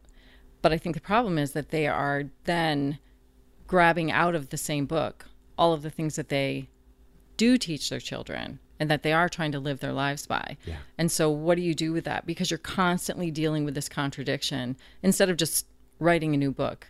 [0.62, 3.00] But I think the problem is that they are then
[3.68, 5.26] grabbing out of the same book
[5.58, 6.70] all of the things that they
[7.36, 10.58] do teach their children and that they are trying to live their lives by.
[10.66, 10.78] Yeah.
[10.98, 12.26] And so, what do you do with that?
[12.26, 15.66] Because you're constantly dealing with this contradiction instead of just
[16.00, 16.88] writing a new book.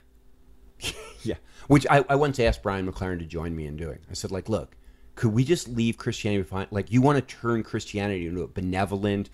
[1.24, 1.36] Yeah.
[1.68, 3.98] Which I, I once asked Brian McLaren to join me in doing.
[4.10, 4.78] I said, like, look,
[5.16, 6.70] could we just leave Christianity behind?
[6.72, 9.30] Like, you want to turn Christianity into a benevolent,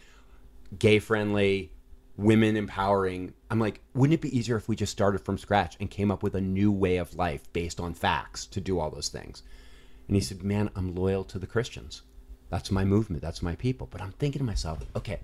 [0.79, 1.71] gay friendly,
[2.17, 3.33] women empowering.
[3.49, 6.23] I'm like, wouldn't it be easier if we just started from scratch and came up
[6.23, 9.43] with a new way of life based on facts to do all those things?
[10.07, 12.01] And he said, man, I'm loyal to the Christians.
[12.49, 13.21] That's my movement.
[13.21, 13.87] That's my people.
[13.89, 15.19] But I'm thinking to myself, okay,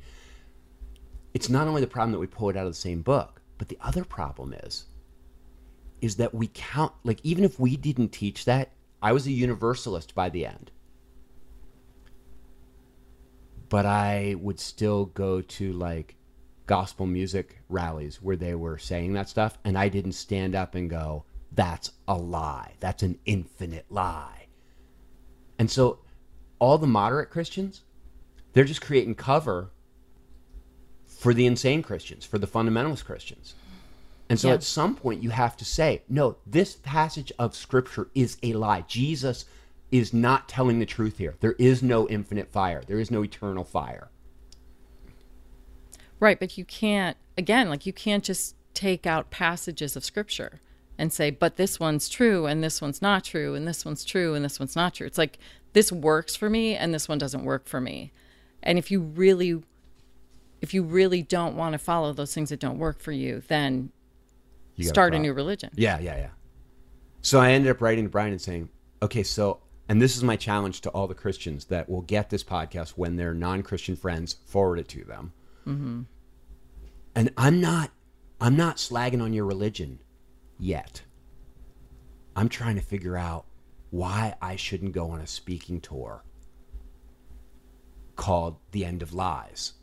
[1.34, 3.68] it's not only the problem that we pull it out of the same book, but
[3.68, 4.86] the other problem is
[6.02, 10.16] is that we count like even if we didn't teach that i was a universalist
[10.16, 10.72] by the end
[13.70, 16.16] but i would still go to like
[16.68, 20.90] gospel music rallies where they were saying that stuff and i didn't stand up and
[20.90, 24.46] go that's a lie that's an infinite lie
[25.58, 26.00] and so
[26.60, 27.82] all the moderate christians
[28.54, 29.72] they're just creating cover
[31.06, 33.56] for the insane christians for the fundamentalist christians
[34.30, 34.54] and so Yeah.
[34.56, 38.82] at some point you have to say, no, this passage of scripture is a lie.
[38.88, 39.46] Jesus
[39.92, 41.36] is not telling the truth here.
[41.40, 42.84] There is no infinite fire.
[42.86, 44.10] There is no eternal fire.
[46.20, 50.60] Right, but you can't again, like you can't just take out passages of scripture
[50.98, 54.34] and say, but this one's true and this one's not true and this one's true
[54.36, 55.08] and this one's not true.
[55.08, 55.40] It's like
[55.74, 58.12] this works for me and this one doesn't work for me.
[58.62, 59.64] And if you really
[60.62, 63.92] if you really don't want to follow those things that don't work for you, then
[64.76, 65.22] You start a problem.
[65.22, 65.70] new religion.
[65.76, 66.30] Yeah, yeah, yeah.
[67.22, 68.68] So I ended up writing to Brian and saying,
[69.02, 72.44] okay, so, and this is my challenge to all the Christians that will get this
[72.44, 75.34] podcast when their non Christian friends forward it to them.
[75.66, 76.02] Mm-hmm.
[77.16, 77.90] And I'm not,
[78.40, 80.00] I'm not slagging on your religion
[80.60, 81.02] yet.
[82.36, 83.46] I'm trying to figure out
[83.90, 86.24] why I shouldn't go on a speaking tour
[88.16, 89.74] called The End of Lies.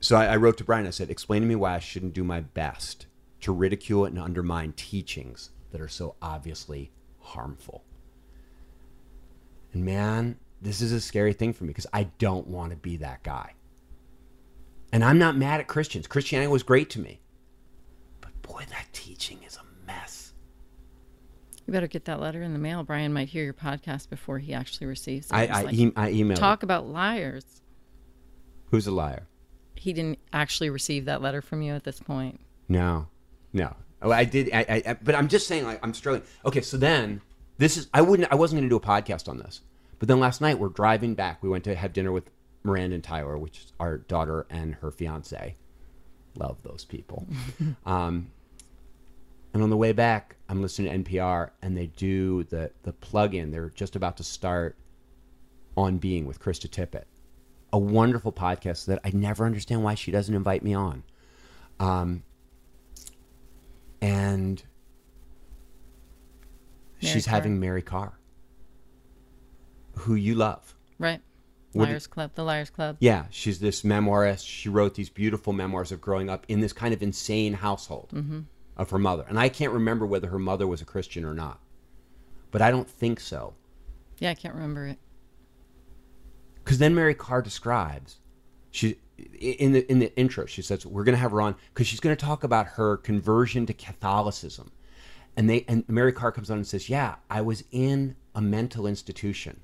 [0.00, 0.88] So I, I wrote to Brian.
[0.88, 3.06] I said, "Explain to me why I shouldn't do my best
[3.42, 7.84] to ridicule and undermine teachings that are so obviously harmful."
[9.72, 12.96] And man, this is a scary thing for me because I don't want to be
[12.98, 13.52] that guy.
[14.92, 16.06] And I'm not mad at Christians.
[16.06, 17.20] Christianity was great to me,
[18.20, 20.32] but boy, that teaching is a mess.
[21.66, 22.84] You better get that letter in the mail.
[22.84, 25.34] Brian might hear your podcast before he actually receives it.
[25.34, 26.36] I I, like, e- I emailed.
[26.36, 27.44] talk about liars.
[28.70, 29.26] Who's a liar?
[29.74, 32.40] He didn't actually receive that letter from you at this point.
[32.68, 33.08] No,
[33.52, 33.74] no.
[34.02, 34.50] Oh, I did.
[34.52, 36.22] I, I, I, but I'm just saying, like, I'm struggling.
[36.44, 37.20] Okay, so then
[37.58, 37.88] this is.
[37.92, 38.30] I wouldn't.
[38.30, 39.60] I wasn't going to do a podcast on this.
[39.98, 41.42] But then last night we're driving back.
[41.42, 42.30] We went to have dinner with
[42.62, 45.56] Miranda and Tyler, which is our daughter and her fiance.
[46.36, 47.26] Love those people.
[47.86, 48.30] um,
[49.54, 53.50] and on the way back, I'm listening to NPR, and they do the the plug-in.
[53.50, 54.76] They're just about to start
[55.76, 57.04] on Being with Krista Tippett,
[57.72, 61.04] a wonderful podcast that I never understand why she doesn't invite me on.
[61.78, 62.22] Um,
[64.00, 64.62] and
[67.02, 68.18] Mary she's having Mary Karr,
[69.98, 70.74] who you love.
[70.98, 71.20] Right.
[71.72, 72.96] What did- Liars Club, the Liars Club.
[73.00, 74.46] Yeah, she's this memoirist.
[74.46, 78.10] She wrote these beautiful memoirs of growing up in this kind of insane household.
[78.14, 78.40] Mm-hmm.
[78.78, 79.24] of her mother.
[79.28, 81.60] And I can't remember whether her mother was a Christian or not.
[82.50, 83.54] But I don't think so.
[84.18, 84.98] Yeah, I can't remember it.
[86.62, 88.16] Because then Mary Karr describes,
[88.70, 88.98] she
[89.38, 92.00] in the in the intro, she says we're going to have her on because she's
[92.00, 94.70] going to talk about her conversion to Catholicism,
[95.36, 98.86] and they and Mary Karr comes on and says, "Yeah, I was in a mental
[98.86, 99.60] institution,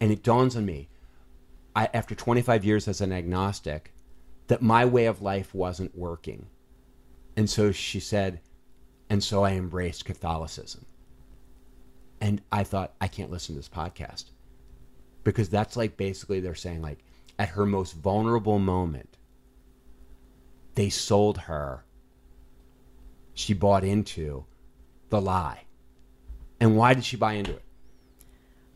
[0.00, 0.88] and it dawns on me,
[1.74, 3.92] I, after 25 years as an agnostic,
[4.46, 6.46] that my way of life wasn't working,
[7.36, 8.40] and so she said,
[9.10, 10.86] and so I embraced Catholicism."
[12.20, 14.24] And I thought, I can't listen to this podcast.
[15.22, 17.04] Because that's like basically they're saying like
[17.38, 19.16] at her most vulnerable moment
[20.76, 21.84] they sold her.
[23.34, 24.44] She bought into
[25.10, 25.64] the lie
[26.60, 27.62] and why did she buy into it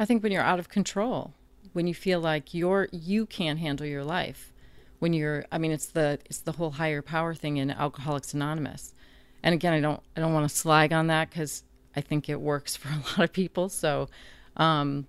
[0.00, 1.34] I think when you're out of control,
[1.74, 4.50] when you feel like you're you can't handle your life,
[4.98, 8.94] when you're I mean it's the it's the whole higher power thing in Alcoholics Anonymous.
[9.42, 11.64] And again, I don't I don't want to slag on that cuz
[11.94, 13.68] I think it works for a lot of people.
[13.68, 14.08] So
[14.56, 15.06] um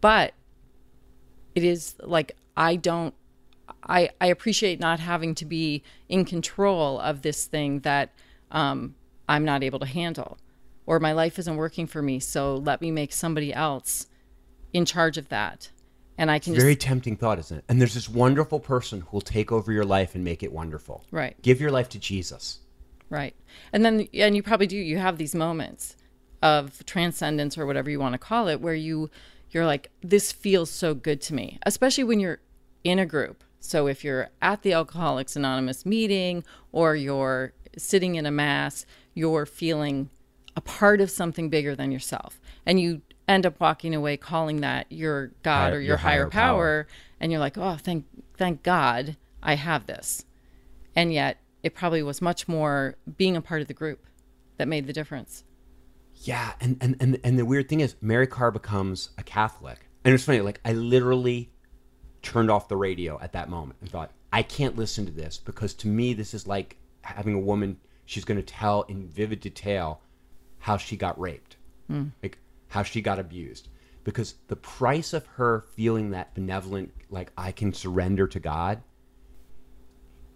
[0.00, 0.34] but
[1.54, 3.14] it is like I don't
[3.84, 8.12] I I appreciate not having to be in control of this thing that
[8.50, 8.96] um
[9.32, 10.36] I'm not able to handle
[10.84, 14.06] or my life isn't working for me so let me make somebody else
[14.74, 15.70] in charge of that.
[16.18, 17.64] And i can just very tempting thought isn't it?
[17.68, 21.06] And there's this wonderful person who will take over your life and make it wonderful.
[21.10, 21.40] Right.
[21.40, 22.60] Give your life to jesus.
[23.08, 23.34] Right.
[23.72, 25.96] And then and you probably do you have these moments
[26.42, 29.10] of transcendence or whatever you want to call it where you
[29.50, 31.58] you're like this feels so good to me.
[31.64, 32.40] Especially when you're
[32.84, 33.42] in a group.
[33.60, 38.84] So if you're at the alcoholics anonymous meeting or you're sitting in a mass
[39.14, 40.08] you're feeling
[40.56, 44.86] a part of something bigger than yourself and you end up walking away calling that
[44.90, 46.86] your god Higher- or your, your higher, higher power, power.
[47.20, 48.04] and you're like oh thank
[48.36, 50.24] thank god i have this
[50.96, 54.04] and yet it probably was much more being a part of the group
[54.58, 55.44] that made the difference
[56.24, 59.88] Yeah, and, and, and, and the weird thing is, Mary Karr becomes a Catholic.
[60.04, 61.50] And it's funny, like, I literally
[62.22, 65.74] turned off the radio at that moment and thought, I can't listen to this because
[65.74, 70.00] to me, this is like having a woman, she's going to tell in vivid detail
[70.58, 71.56] how she got raped,
[71.88, 72.08] hmm.
[72.22, 72.38] like,
[72.68, 73.68] how she got abused.
[74.04, 78.82] Because the price of her feeling that benevolent, like, I can surrender to God,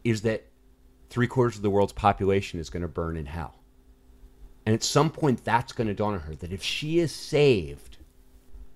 [0.04, 0.46] is that
[1.10, 3.62] three quarters of the world's population is going to burn in hell.
[4.64, 7.98] And at some point, that's going to dawn on her that if she is saved,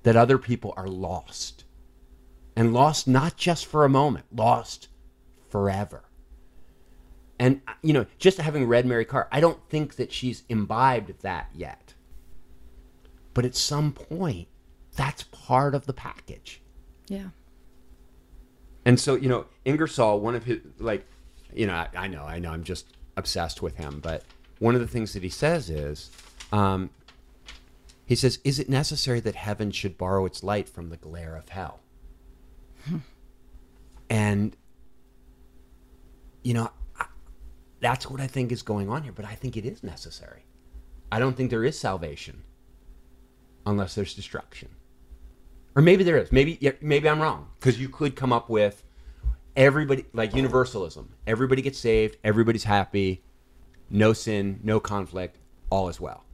[0.03, 1.65] that other people are lost.
[2.57, 4.89] And lost not just for a moment, lost
[5.49, 6.05] forever.
[7.41, 11.49] And, you know, just having read Mary Karr, I don't think that she's imbibed that
[11.55, 11.95] yet.
[13.33, 14.47] But at some point,
[14.95, 16.61] that's part of the package.
[17.09, 17.29] yeah
[18.85, 21.07] And so, you know, Ingersoll, one of his, like,
[21.55, 24.23] you know, I, I know, I know, I'm just obsessed with him, but
[24.59, 26.11] one of the things that he says is,
[26.53, 26.91] um,
[28.05, 31.49] he says, Is it necessary that heaven should borrow its light from the glare of
[31.49, 31.81] hell?
[34.11, 34.55] and,
[36.43, 36.71] you know,
[37.81, 40.45] that's what I think is going on here, but I think it is necessary.
[41.13, 42.43] I don't think there is salvation
[43.67, 44.69] unless there's destruction.
[45.75, 46.33] Or maybe there is.
[46.33, 48.83] Maybe yeah, maybe I'm wrong because you could come up with
[49.57, 51.15] everybody like universalism.
[51.27, 52.17] Everybody gets saved.
[52.25, 53.23] Everybody's happy.
[53.89, 55.39] No sin, no conflict.
[55.71, 56.25] All is well.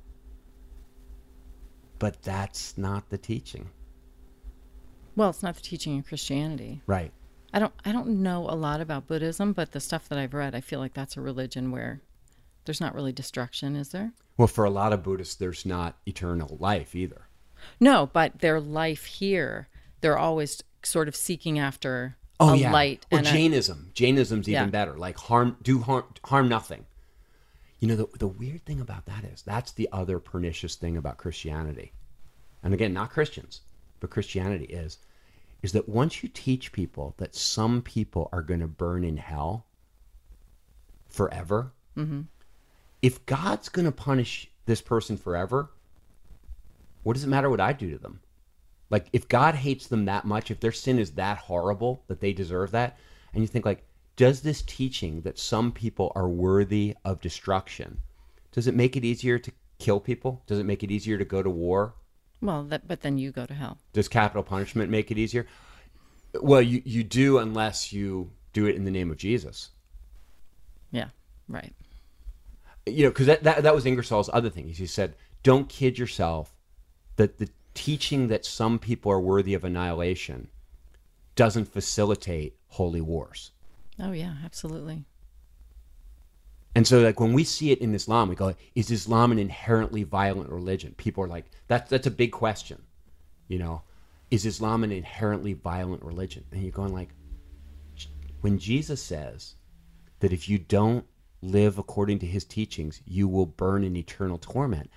[1.98, 3.70] But that's not the teaching,
[5.16, 7.10] well it's not the teaching of christianity right?
[7.56, 10.54] I don't i don't know a lot about buddhism but the stuff that i've read
[10.54, 12.00] i feel like that's a religion where
[12.64, 16.56] there's not really destruction is there Well, for a lot of Buddhists, there's not eternal
[16.60, 17.22] life either.
[17.80, 19.68] No, but their life here,
[20.02, 22.72] they're always sort of seeking after Oh a yeah.
[22.72, 23.92] light Or and a- Jainism.
[23.94, 24.70] Jainism's even Yeah.
[24.78, 24.98] better.
[24.98, 26.84] Like harm, do harm, harm nothing.
[27.78, 31.16] You know, the, the weird thing about that is that's the other pernicious thing about
[31.18, 31.92] Christianity.
[32.64, 33.60] And again, not Christians,
[34.00, 34.98] but Christianity is,
[35.66, 39.66] is that once you teach people that some people are going to burn in hell
[41.08, 42.20] forever, mm-hmm.
[43.02, 45.72] if God's going to punish this person forever,
[47.02, 48.20] what does it matter what I do to them?
[48.90, 52.32] Like, if God hates them that much, if their sin is that horrible that they
[52.32, 52.96] deserve that,
[53.34, 53.82] and you think, like,
[54.14, 58.00] does this teaching that some people are worthy of destruction,
[58.52, 59.50] does it make it easier to
[59.80, 60.44] kill people?
[60.46, 61.96] Does it make it easier to go to war?
[62.40, 63.78] Well, that, but then you go to hell.
[63.92, 65.46] Does capital punishment make it easier?
[66.40, 69.70] Well, you, you do unless you do it in the name of Jesus.
[70.90, 71.08] Yeah,
[71.48, 71.72] right.
[72.86, 74.68] you know, because that, that that was Ingersoll's other thing.
[74.68, 76.54] He said, "Don't kid yourself
[77.16, 80.48] that the teaching that some people are worthy of annihilation
[81.34, 83.50] doesn't facilitate holy wars."
[83.98, 85.04] Oh yeah, absolutely.
[86.76, 90.02] And so, like when we see it in Islam, we go, "Is Islam an inherently
[90.02, 92.82] violent religion?" People are like, "That's that's a big question."
[93.48, 93.82] You know,
[94.30, 96.44] is Islam an inherently violent religion?
[96.52, 97.14] And you're going like,
[98.42, 99.54] when Jesus says
[100.20, 101.06] that if you don't
[101.40, 104.90] live according to His teachings, you will burn in eternal torment.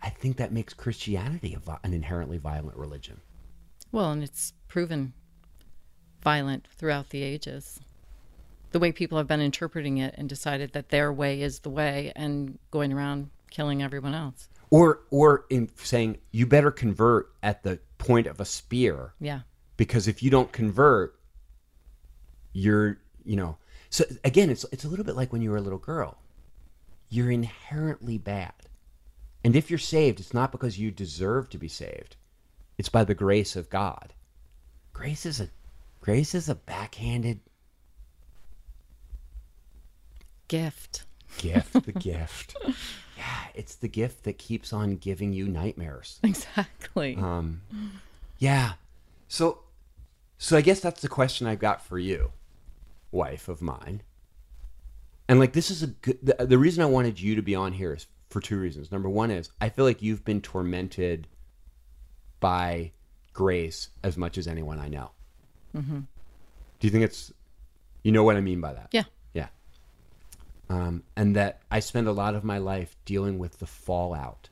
[0.00, 3.20] I think that makes Christianity an inherently violent religion.
[3.92, 5.12] Well, and it's proven
[6.22, 7.78] violent throughout the ages.
[8.76, 12.12] The way people have been interpreting it and decided that their way is the way
[12.14, 14.50] and going around killing everyone else.
[14.68, 19.14] Or, or in saying you better convert at the point of a spear.
[19.18, 19.40] Yeah.
[19.78, 21.18] because if you don't convert
[22.52, 23.56] you're you know
[23.88, 26.18] so again it's it's a little bit like when you were a little girl.
[27.08, 28.52] You're inherently bad.
[29.42, 32.16] And if you're saved it's not because you deserve to be saved.
[32.76, 34.12] It's by the grace of god.
[34.92, 35.48] Grace is a
[36.02, 37.40] grace is a backhanded
[40.48, 41.04] Gift.
[41.38, 42.56] gift the gift
[43.18, 47.16] yeah it's the gift that keeps on giving you nightmares Exactly.
[47.16, 47.60] Um,
[48.38, 48.72] yeah.
[49.28, 49.60] So,
[50.38, 52.32] so I guess that's the question I've got for you,
[53.10, 54.02] wife of mine.
[55.28, 56.18] And like, this is a good.
[56.22, 58.92] The, the reason I wanted you to be on here is for two reasons.
[58.92, 61.26] Number one is I feel like you've been tormented
[62.38, 62.92] by
[63.32, 65.10] grace as much as anyone I know.
[65.76, 65.98] Mm-hmm.
[65.98, 67.32] Do you think it's?
[68.04, 68.88] You know what I mean by that?
[68.92, 69.04] yeah.
[70.68, 74.48] Um, and that I spend a lot of my life dealing with the fallout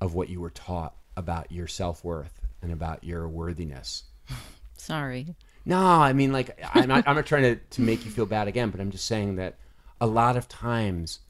[0.00, 4.04] of what you were taught about your self worth and about your worthiness.
[4.76, 5.34] Sorry.
[5.64, 8.48] No, I mean, like, I'm not, I'm not trying to, to make you feel bad
[8.48, 9.58] again, but I'm just saying that
[10.00, 11.20] a lot of times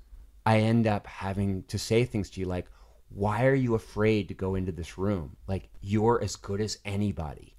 [0.45, 2.67] I end up having to say things to you like,
[3.09, 5.37] why are you afraid to go into this room?
[5.47, 7.55] Like, you're as good as anybody.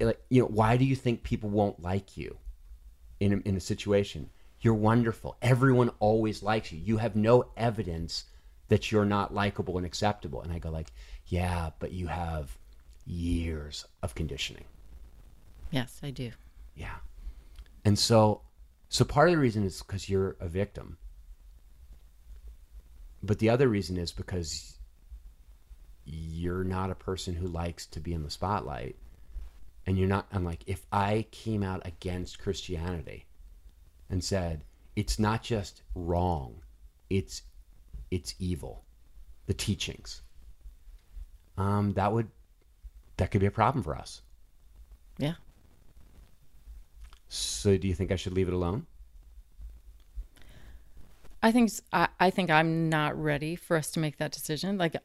[0.00, 2.38] Like, you know, why do you think people won't like you
[3.20, 4.30] in a, in a situation?
[4.60, 5.36] You're wonderful.
[5.40, 6.78] Everyone always likes you.
[6.78, 8.24] You have no evidence
[8.68, 10.42] that you're not likable and acceptable.
[10.42, 10.92] And I go like,
[11.26, 12.56] yeah, but you have
[13.06, 14.64] years of conditioning.
[15.70, 16.32] Yes, I do.
[16.74, 16.96] Yeah.
[17.84, 18.42] And so
[18.88, 20.98] so part of the reason is because you're a victim.
[23.22, 24.78] But the other reason is because
[26.04, 28.96] you're not a person who likes to be in the spotlight.
[29.86, 33.27] And you're not I'm like if I came out against Christianity
[34.10, 34.64] and said
[34.96, 36.62] it's not just wrong,
[37.10, 37.42] it's
[38.10, 38.84] it's evil.
[39.46, 40.22] The teachings.
[41.56, 42.28] Um that would
[43.16, 44.22] that could be a problem for us.
[45.18, 45.34] Yeah.
[47.28, 48.86] So do you think I should leave it alone?
[51.42, 54.78] I think I, I think I'm not ready for us to make that decision.
[54.78, 54.96] Like,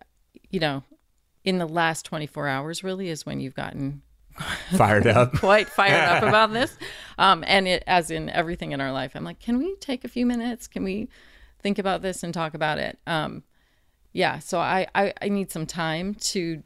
[0.49, 0.83] you know,
[1.43, 4.01] in the last 24 hours, really is when you've gotten
[4.77, 5.33] Fired up.
[5.37, 6.77] quite fired up about this.
[7.19, 10.07] Um, and it, as in everything in our life, I'm like, can we take a
[10.07, 10.67] few minutes?
[10.67, 11.09] Can we
[11.59, 12.97] think about this and talk about it?
[13.05, 13.43] Um,
[14.13, 14.39] yeah.
[14.39, 16.63] So I, I, I need some time to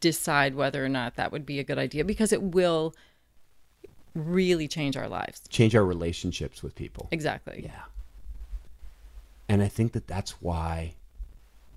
[0.00, 2.94] decide whether or not that would be a good idea because it will
[4.14, 5.40] really change our lives.
[5.48, 7.08] Change our relationships with people.
[7.10, 7.62] Exactly.
[7.64, 7.84] Yeah.
[9.48, 10.94] And I think that that's why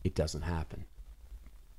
[0.03, 0.85] it doesn't happen,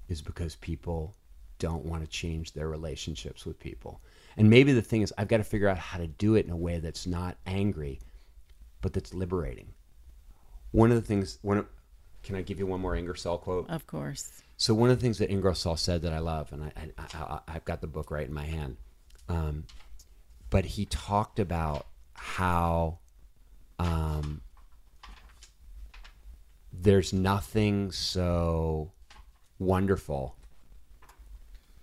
[0.09, 1.15] is because people
[1.59, 4.01] don't want to change their relationships with people.
[4.37, 6.53] And maybe the thing is, I've got to figure out how to do it in
[6.53, 8.01] a way that's not angry,
[8.81, 9.73] but that's liberating.
[10.73, 11.67] One of the things, one of,
[12.23, 13.71] can I give you one more Ingersoll quote?
[13.71, 14.43] Of course.
[14.57, 17.41] So one of the things that Ingersoll said that I love, and I, I, I
[17.49, 18.77] I've got the book right in my hand,
[19.29, 19.65] um,
[20.51, 22.99] but he talked about how
[23.79, 24.41] um,
[26.73, 28.93] there's nothing so
[29.59, 30.37] wonderful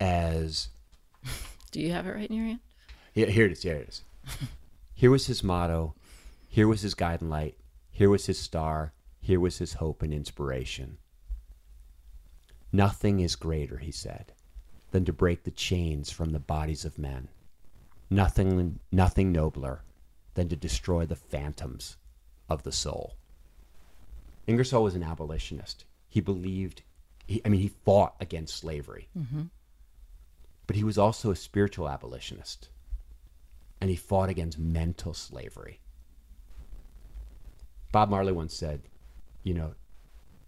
[0.02, 0.68] as
[1.70, 2.60] Do you have it right in your hand?
[3.14, 3.62] here, here it is.
[3.62, 4.02] Here it is.
[4.94, 5.94] Here was his motto.
[6.48, 7.56] Here was his guiding light.
[7.90, 8.92] Here was his star.
[9.20, 10.98] Here was his hope and inspiration.
[12.72, 14.32] Nothing is greater, he said,
[14.92, 17.28] than to break the chains from the bodies of men.
[18.10, 19.82] Nothing, nothing nobler
[20.34, 21.96] than to destroy the phantoms
[22.48, 23.16] of the soul.
[24.46, 25.84] Ingersoll was an abolitionist.
[26.08, 26.82] He believed,
[27.26, 29.42] he, I mean, he fought against slavery mm-hmm.
[30.66, 32.68] But he was also a spiritual abolitionist
[33.80, 35.80] and he fought against mental slavery.
[37.90, 38.82] Bob Marley once said,
[39.42, 39.74] you know,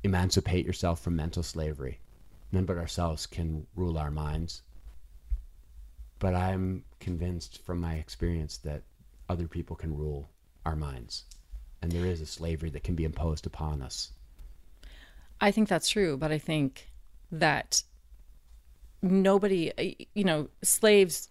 [0.05, 1.99] emancipate yourself from mental slavery.
[2.53, 4.63] None but ourselves can rule our minds.
[6.21, 8.83] But I'm convinced from my experience that
[9.29, 10.31] other people can rule
[10.65, 11.25] our minds.
[11.83, 14.13] And there is a slavery that can be imposed upon us.
[15.41, 16.89] I think that's true, but I think
[17.33, 17.83] that
[19.05, 21.29] nobody, you know, slaves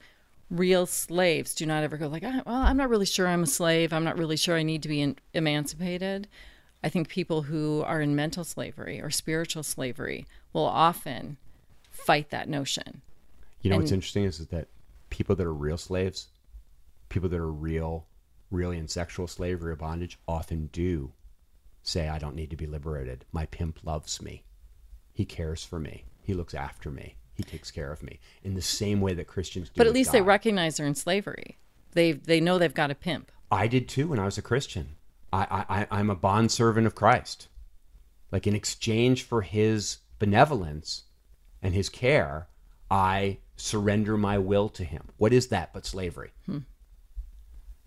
[0.49, 3.47] real slaves do not ever go like, "Ah, well, I'm not really sure I'm a
[3.47, 3.91] slave.
[3.91, 6.27] I'm not really sure I need to be in- emancipated.
[6.83, 11.37] I think people who are in mental slavery or spiritual slavery will often
[11.89, 13.01] fight that notion.
[13.61, 14.67] You know what's interesting is, is that
[15.09, 16.27] people that are real slaves,
[17.07, 18.05] people that are real,
[18.51, 21.13] really in sexual slavery or bondage, often do
[21.81, 23.25] say, I don't need to be liberated.
[23.31, 24.43] My pimp loves me.
[25.13, 26.03] He cares for me.
[26.21, 27.15] He looks after me.
[27.35, 28.19] He takes care of me.
[28.43, 29.73] In the same way that Christians do.
[29.77, 31.57] But at least they recognize they're in slavery.
[31.93, 33.31] They they know they've got a pimp.
[33.51, 34.95] I did too when I was a Christian.
[35.31, 37.47] I, I, I- I'm a bondservant of Christ.
[38.31, 41.03] Like in exchange for his benevolence
[41.61, 42.47] and his care,
[42.89, 45.09] I surrender my will to him.
[45.17, 46.31] What is that but slavery?
[46.45, 46.59] Hmm.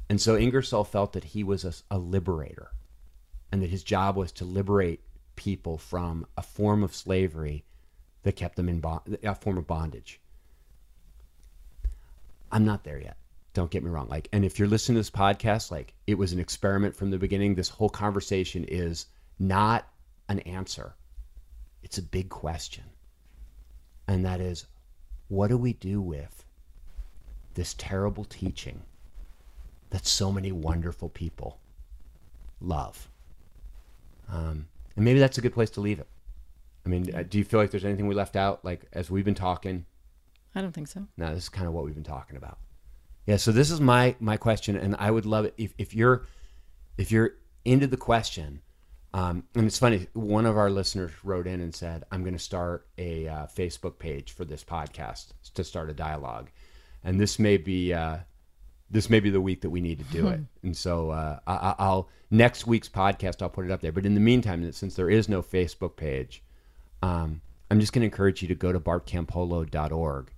[0.09, 2.70] And so Ingersoll felt that he was a, a liberator
[3.51, 5.01] and that his job was to liberate
[5.34, 7.64] people from a form of slavery
[8.27, 10.20] that kept them in bond, a form of bondage.
[12.51, 13.16] I'm not there yet.
[13.55, 14.09] Don't get me wrong.
[14.09, 17.18] Like, and if you're listening to this podcast, like it was an experiment from the
[17.18, 17.55] beginning.
[17.55, 19.07] This whole conversation is
[19.39, 19.87] not
[20.29, 20.97] an answer.
[21.85, 22.83] It's a big question.
[24.09, 24.66] And that is,
[25.29, 26.45] what do we do with
[27.55, 28.83] this terrible teaching
[29.91, 31.61] that so many wonderful people
[32.61, 33.09] love?
[34.29, 34.66] Um,
[34.97, 36.09] and maybe that's a good place to leave it.
[36.87, 38.64] I mean, uh, do you feel like there's anything we left out?
[38.64, 39.84] Like, as we've been talking,
[40.55, 41.07] I don't think so.
[41.16, 42.59] no, this is kind of what we've been talking about.
[43.26, 46.26] Yeah, so this is my my question, and I would love it if, if you're
[46.97, 47.32] if you're
[47.64, 48.61] into the question.
[49.12, 52.39] Um, and it's funny, one of our listeners wrote in and said, "I'm going to
[52.39, 56.51] start a uh, Facebook page for this podcast to start a dialogue,"
[57.03, 58.18] and this may be uh,
[58.91, 60.41] this may be the week that we need to do it.
[60.62, 63.93] And so uh, I, I- I'll next week's podcast I'll put it up there.
[63.93, 66.43] But in the meantime, since there is no Facebook page,
[67.07, 67.40] um,
[67.70, 70.32] I'm just going to encourage you to go to bartcampolo.org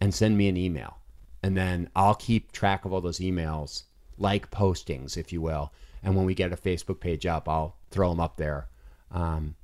[0.00, 0.98] and send me an email.
[1.42, 3.84] And then I'll keep track of all those emails,
[4.18, 5.72] like postings, if you will.
[6.02, 8.68] And when we get a Facebook page up, I'll throw them up there.
[9.10, 9.56] Um,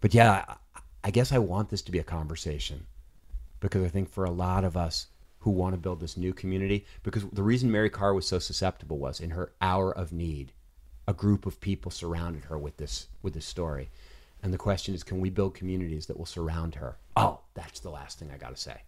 [0.00, 2.86] but yeah, I, I guess I want this to be a conversation
[3.60, 5.08] because I think for a lot of us
[5.40, 8.98] who want to build this new community, because the reason Mary Karr was so susceptible
[8.98, 10.52] was in her hour of need,
[11.06, 13.90] a group of people surrounded her with this with this story.
[14.44, 16.98] And the question is, can we build communities that will surround her?
[17.16, 18.82] Oh, that's the last thing I got to say.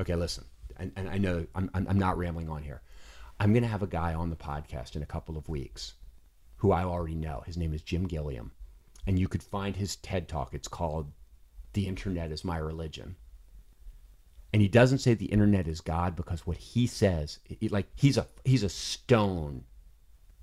[0.00, 0.44] Okay, listen,
[0.78, 2.80] and, and I know I'm, I'm not rambling on here.
[3.38, 5.92] I'm going to have a guy on the podcast in a couple of weeks
[6.56, 7.42] who I already know.
[7.44, 8.52] His name is Jim Gilliam.
[9.06, 10.54] And you could find his TED talk.
[10.54, 11.12] It's called
[11.74, 13.16] The Internet is My Religion.
[14.54, 18.16] And he doesn't say the internet is God because what he says, he- like he's
[18.16, 19.64] a he's a stone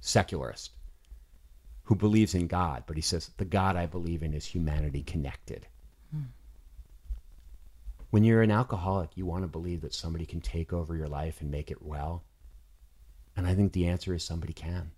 [0.02, 0.72] secularist
[1.92, 5.68] who believes in God, but he says the God I believe in is humanity connected.
[8.12, 11.42] When you're an alcoholic, you want to believe that somebody can take over your life
[11.42, 12.24] and make it well.
[13.36, 14.92] And I think the answer is somebody can.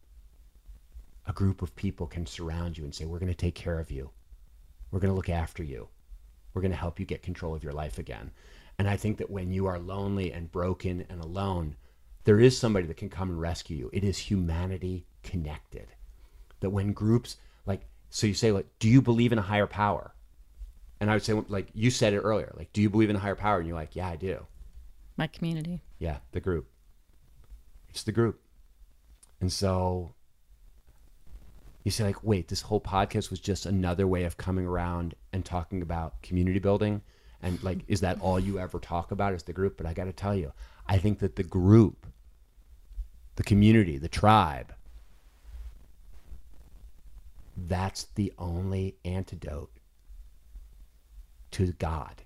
[1.25, 3.89] A group of people can surround you and say, We're going to take care of
[3.89, 4.11] you.
[4.91, 5.87] We're going to look after you.
[6.53, 8.29] We're going to help you get control of your life again.
[8.77, 11.75] And I think that when you are lonely and broken and alone,
[12.25, 13.89] there is somebody that can come and rescue you.
[13.91, 15.87] It is humanity connected.
[16.63, 17.35] That when groups,
[17.65, 20.15] like, so you say, like, do you believe in a higher power?
[21.01, 23.19] And I would say, like, you said it earlier, like, do you believe in a
[23.19, 23.57] higher power?
[23.57, 24.45] And you're like, yeah, I do.
[25.17, 25.81] My community.
[25.99, 26.67] Yeah, the group.
[27.89, 28.39] It's the group.
[29.41, 30.15] And so
[31.83, 35.43] you say, like, wait, this whole podcast was just another way of coming around and
[35.43, 37.01] talking about community building.
[37.41, 39.75] And like, is that all you ever talk about is the group?
[39.75, 40.53] But I got to tell you,
[40.87, 42.07] I think that the group,
[43.35, 44.73] the community, the tribe,
[47.55, 49.71] that's the only antidote
[51.51, 52.23] to God.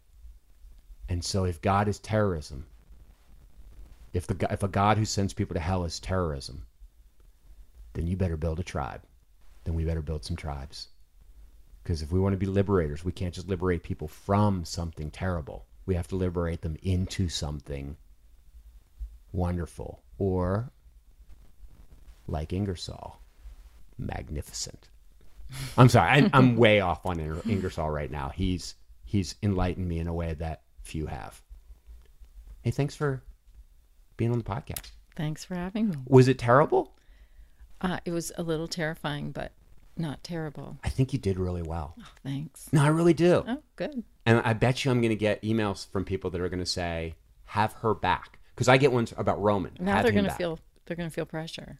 [1.09, 2.65] And so if God is terrorism,
[4.13, 6.65] if the if a God who sends people to hell is terrorism,
[7.93, 9.01] then you better build a tribe.
[9.63, 10.89] Then we better build some tribes.
[11.83, 15.65] Because if we want to be liberators, we can't just liberate people from something terrible.
[15.85, 17.95] We have to liberate them into something
[19.31, 20.71] wonderful or
[22.27, 23.19] like Ingersoll,
[23.97, 24.89] magnificent.
[25.77, 28.29] I'm sorry, I'm, I'm way off on Ingersoll right now.
[28.29, 28.75] He's
[29.05, 31.41] he's enlightened me in a way that few have.
[32.61, 33.23] Hey, thanks for
[34.17, 34.91] being on the podcast.
[35.15, 35.95] Thanks for having me.
[36.07, 36.93] Was it terrible?
[37.81, 39.51] Uh, it was a little terrifying, but
[39.95, 40.77] not terrible.
[40.83, 41.95] I think you did really well.
[42.23, 42.69] Thanks.
[42.71, 43.43] No, I really do.
[43.47, 44.03] Oh, good.
[44.25, 46.65] And I bet you I'm going to get emails from people that are going to
[46.65, 49.73] say, "Have her back," because I get ones about Roman.
[49.79, 51.79] Now they're going to feel they're going to feel pressure.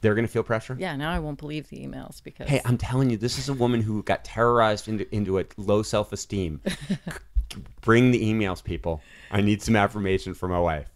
[0.00, 0.76] They're going to feel pressure.
[0.78, 0.94] Yeah.
[0.96, 3.80] Now I won't believe the emails because Hey, I'm telling you, this is a woman
[3.80, 6.60] who got terrorized into into a low self esteem.
[7.80, 9.00] Bring the emails, people.
[9.30, 10.90] I need some affirmation from my wife.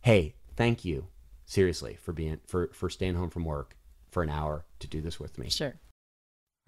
[0.00, 1.08] Hey, thank you,
[1.44, 3.76] seriously, for being for for staying home from work
[4.10, 5.50] for an hour to do this with me.
[5.50, 5.74] Sure.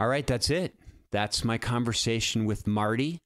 [0.01, 0.75] All right, that's it.
[1.11, 3.19] That's my conversation with Marty.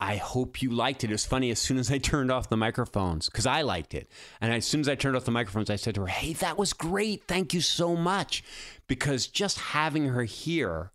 [0.00, 1.10] I hope you liked it.
[1.10, 4.10] It was funny as soon as I turned off the microphones because I liked it.
[4.40, 6.56] And as soon as I turned off the microphones, I said to her, Hey, that
[6.56, 7.24] was great.
[7.28, 8.42] Thank you so much.
[8.88, 10.90] Because just having her here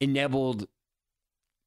[0.00, 0.68] enabled,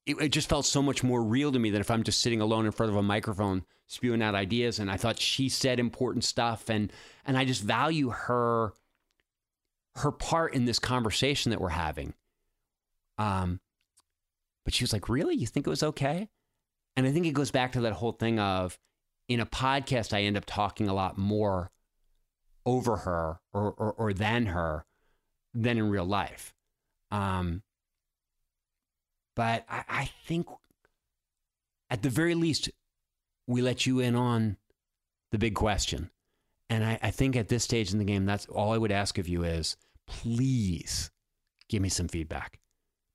[0.06, 2.40] it, it just felt so much more real to me than if I'm just sitting
[2.40, 4.78] alone in front of a microphone spewing out ideas.
[4.78, 6.70] And I thought she said important stuff.
[6.70, 6.90] And,
[7.26, 8.72] and I just value her,
[9.96, 12.14] her part in this conversation that we're having.
[13.18, 13.60] Um,
[14.64, 15.34] but she was like, Really?
[15.34, 16.30] You think it was okay?
[16.96, 18.78] And I think it goes back to that whole thing of
[19.28, 21.70] in a podcast, I end up talking a lot more
[22.66, 24.84] over her or, or, or than her
[25.54, 26.54] than in real life.
[27.10, 27.62] Um,
[29.34, 30.48] but I, I think
[31.90, 32.70] at the very least,
[33.46, 34.56] we let you in on
[35.30, 36.10] the big question.
[36.70, 39.18] And I, I think at this stage in the game, that's all I would ask
[39.18, 39.76] of you is
[40.06, 41.10] please
[41.68, 42.60] give me some feedback.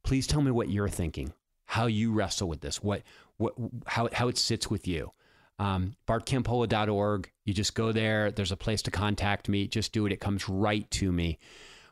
[0.03, 1.33] Please tell me what you're thinking,
[1.65, 3.01] how you wrestle with this, what,
[3.37, 3.53] what,
[3.85, 5.11] how, how it sits with you.
[5.59, 7.31] Um, bartcampolo.org.
[7.45, 8.31] You just go there.
[8.31, 9.67] There's a place to contact me.
[9.67, 10.11] Just do it.
[10.11, 11.39] It comes right to me.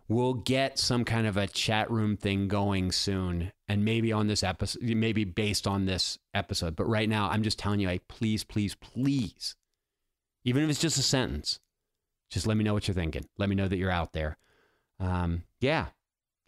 [0.08, 4.44] We'll get some kind of a chat room thing going soon, and maybe on this
[4.44, 6.76] episode, maybe based on this episode.
[6.76, 9.56] But right now, I'm just telling you, like, please, please, please,
[10.44, 11.60] even if it's just a sentence,
[12.30, 13.26] just let me know what you're thinking.
[13.40, 14.38] Let me know that you're out there.
[15.00, 15.88] Um, yeah.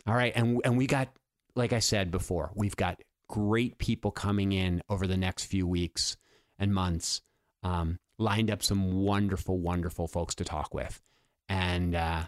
[0.05, 0.33] All right.
[0.35, 1.09] And and we got,
[1.55, 6.17] like I said before, we've got great people coming in over the next few weeks
[6.57, 7.21] and months.
[7.63, 11.01] Um, lined up some wonderful, wonderful folks to talk with,
[11.49, 12.23] and uh,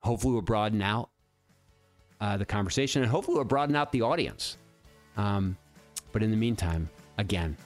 [0.00, 1.10] hopefully we'll broaden out
[2.20, 4.56] uh, the conversation, and hopefully we'll broaden out the audience.
[5.16, 5.56] Um,
[6.12, 6.88] but in the meantime,
[7.18, 7.56] again,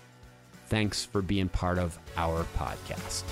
[0.67, 3.23] thanks for being part of our podcast.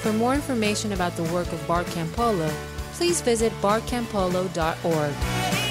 [0.00, 2.48] For more information about the work of Bart Campolo,
[2.94, 5.61] please visit bartcampolo.org.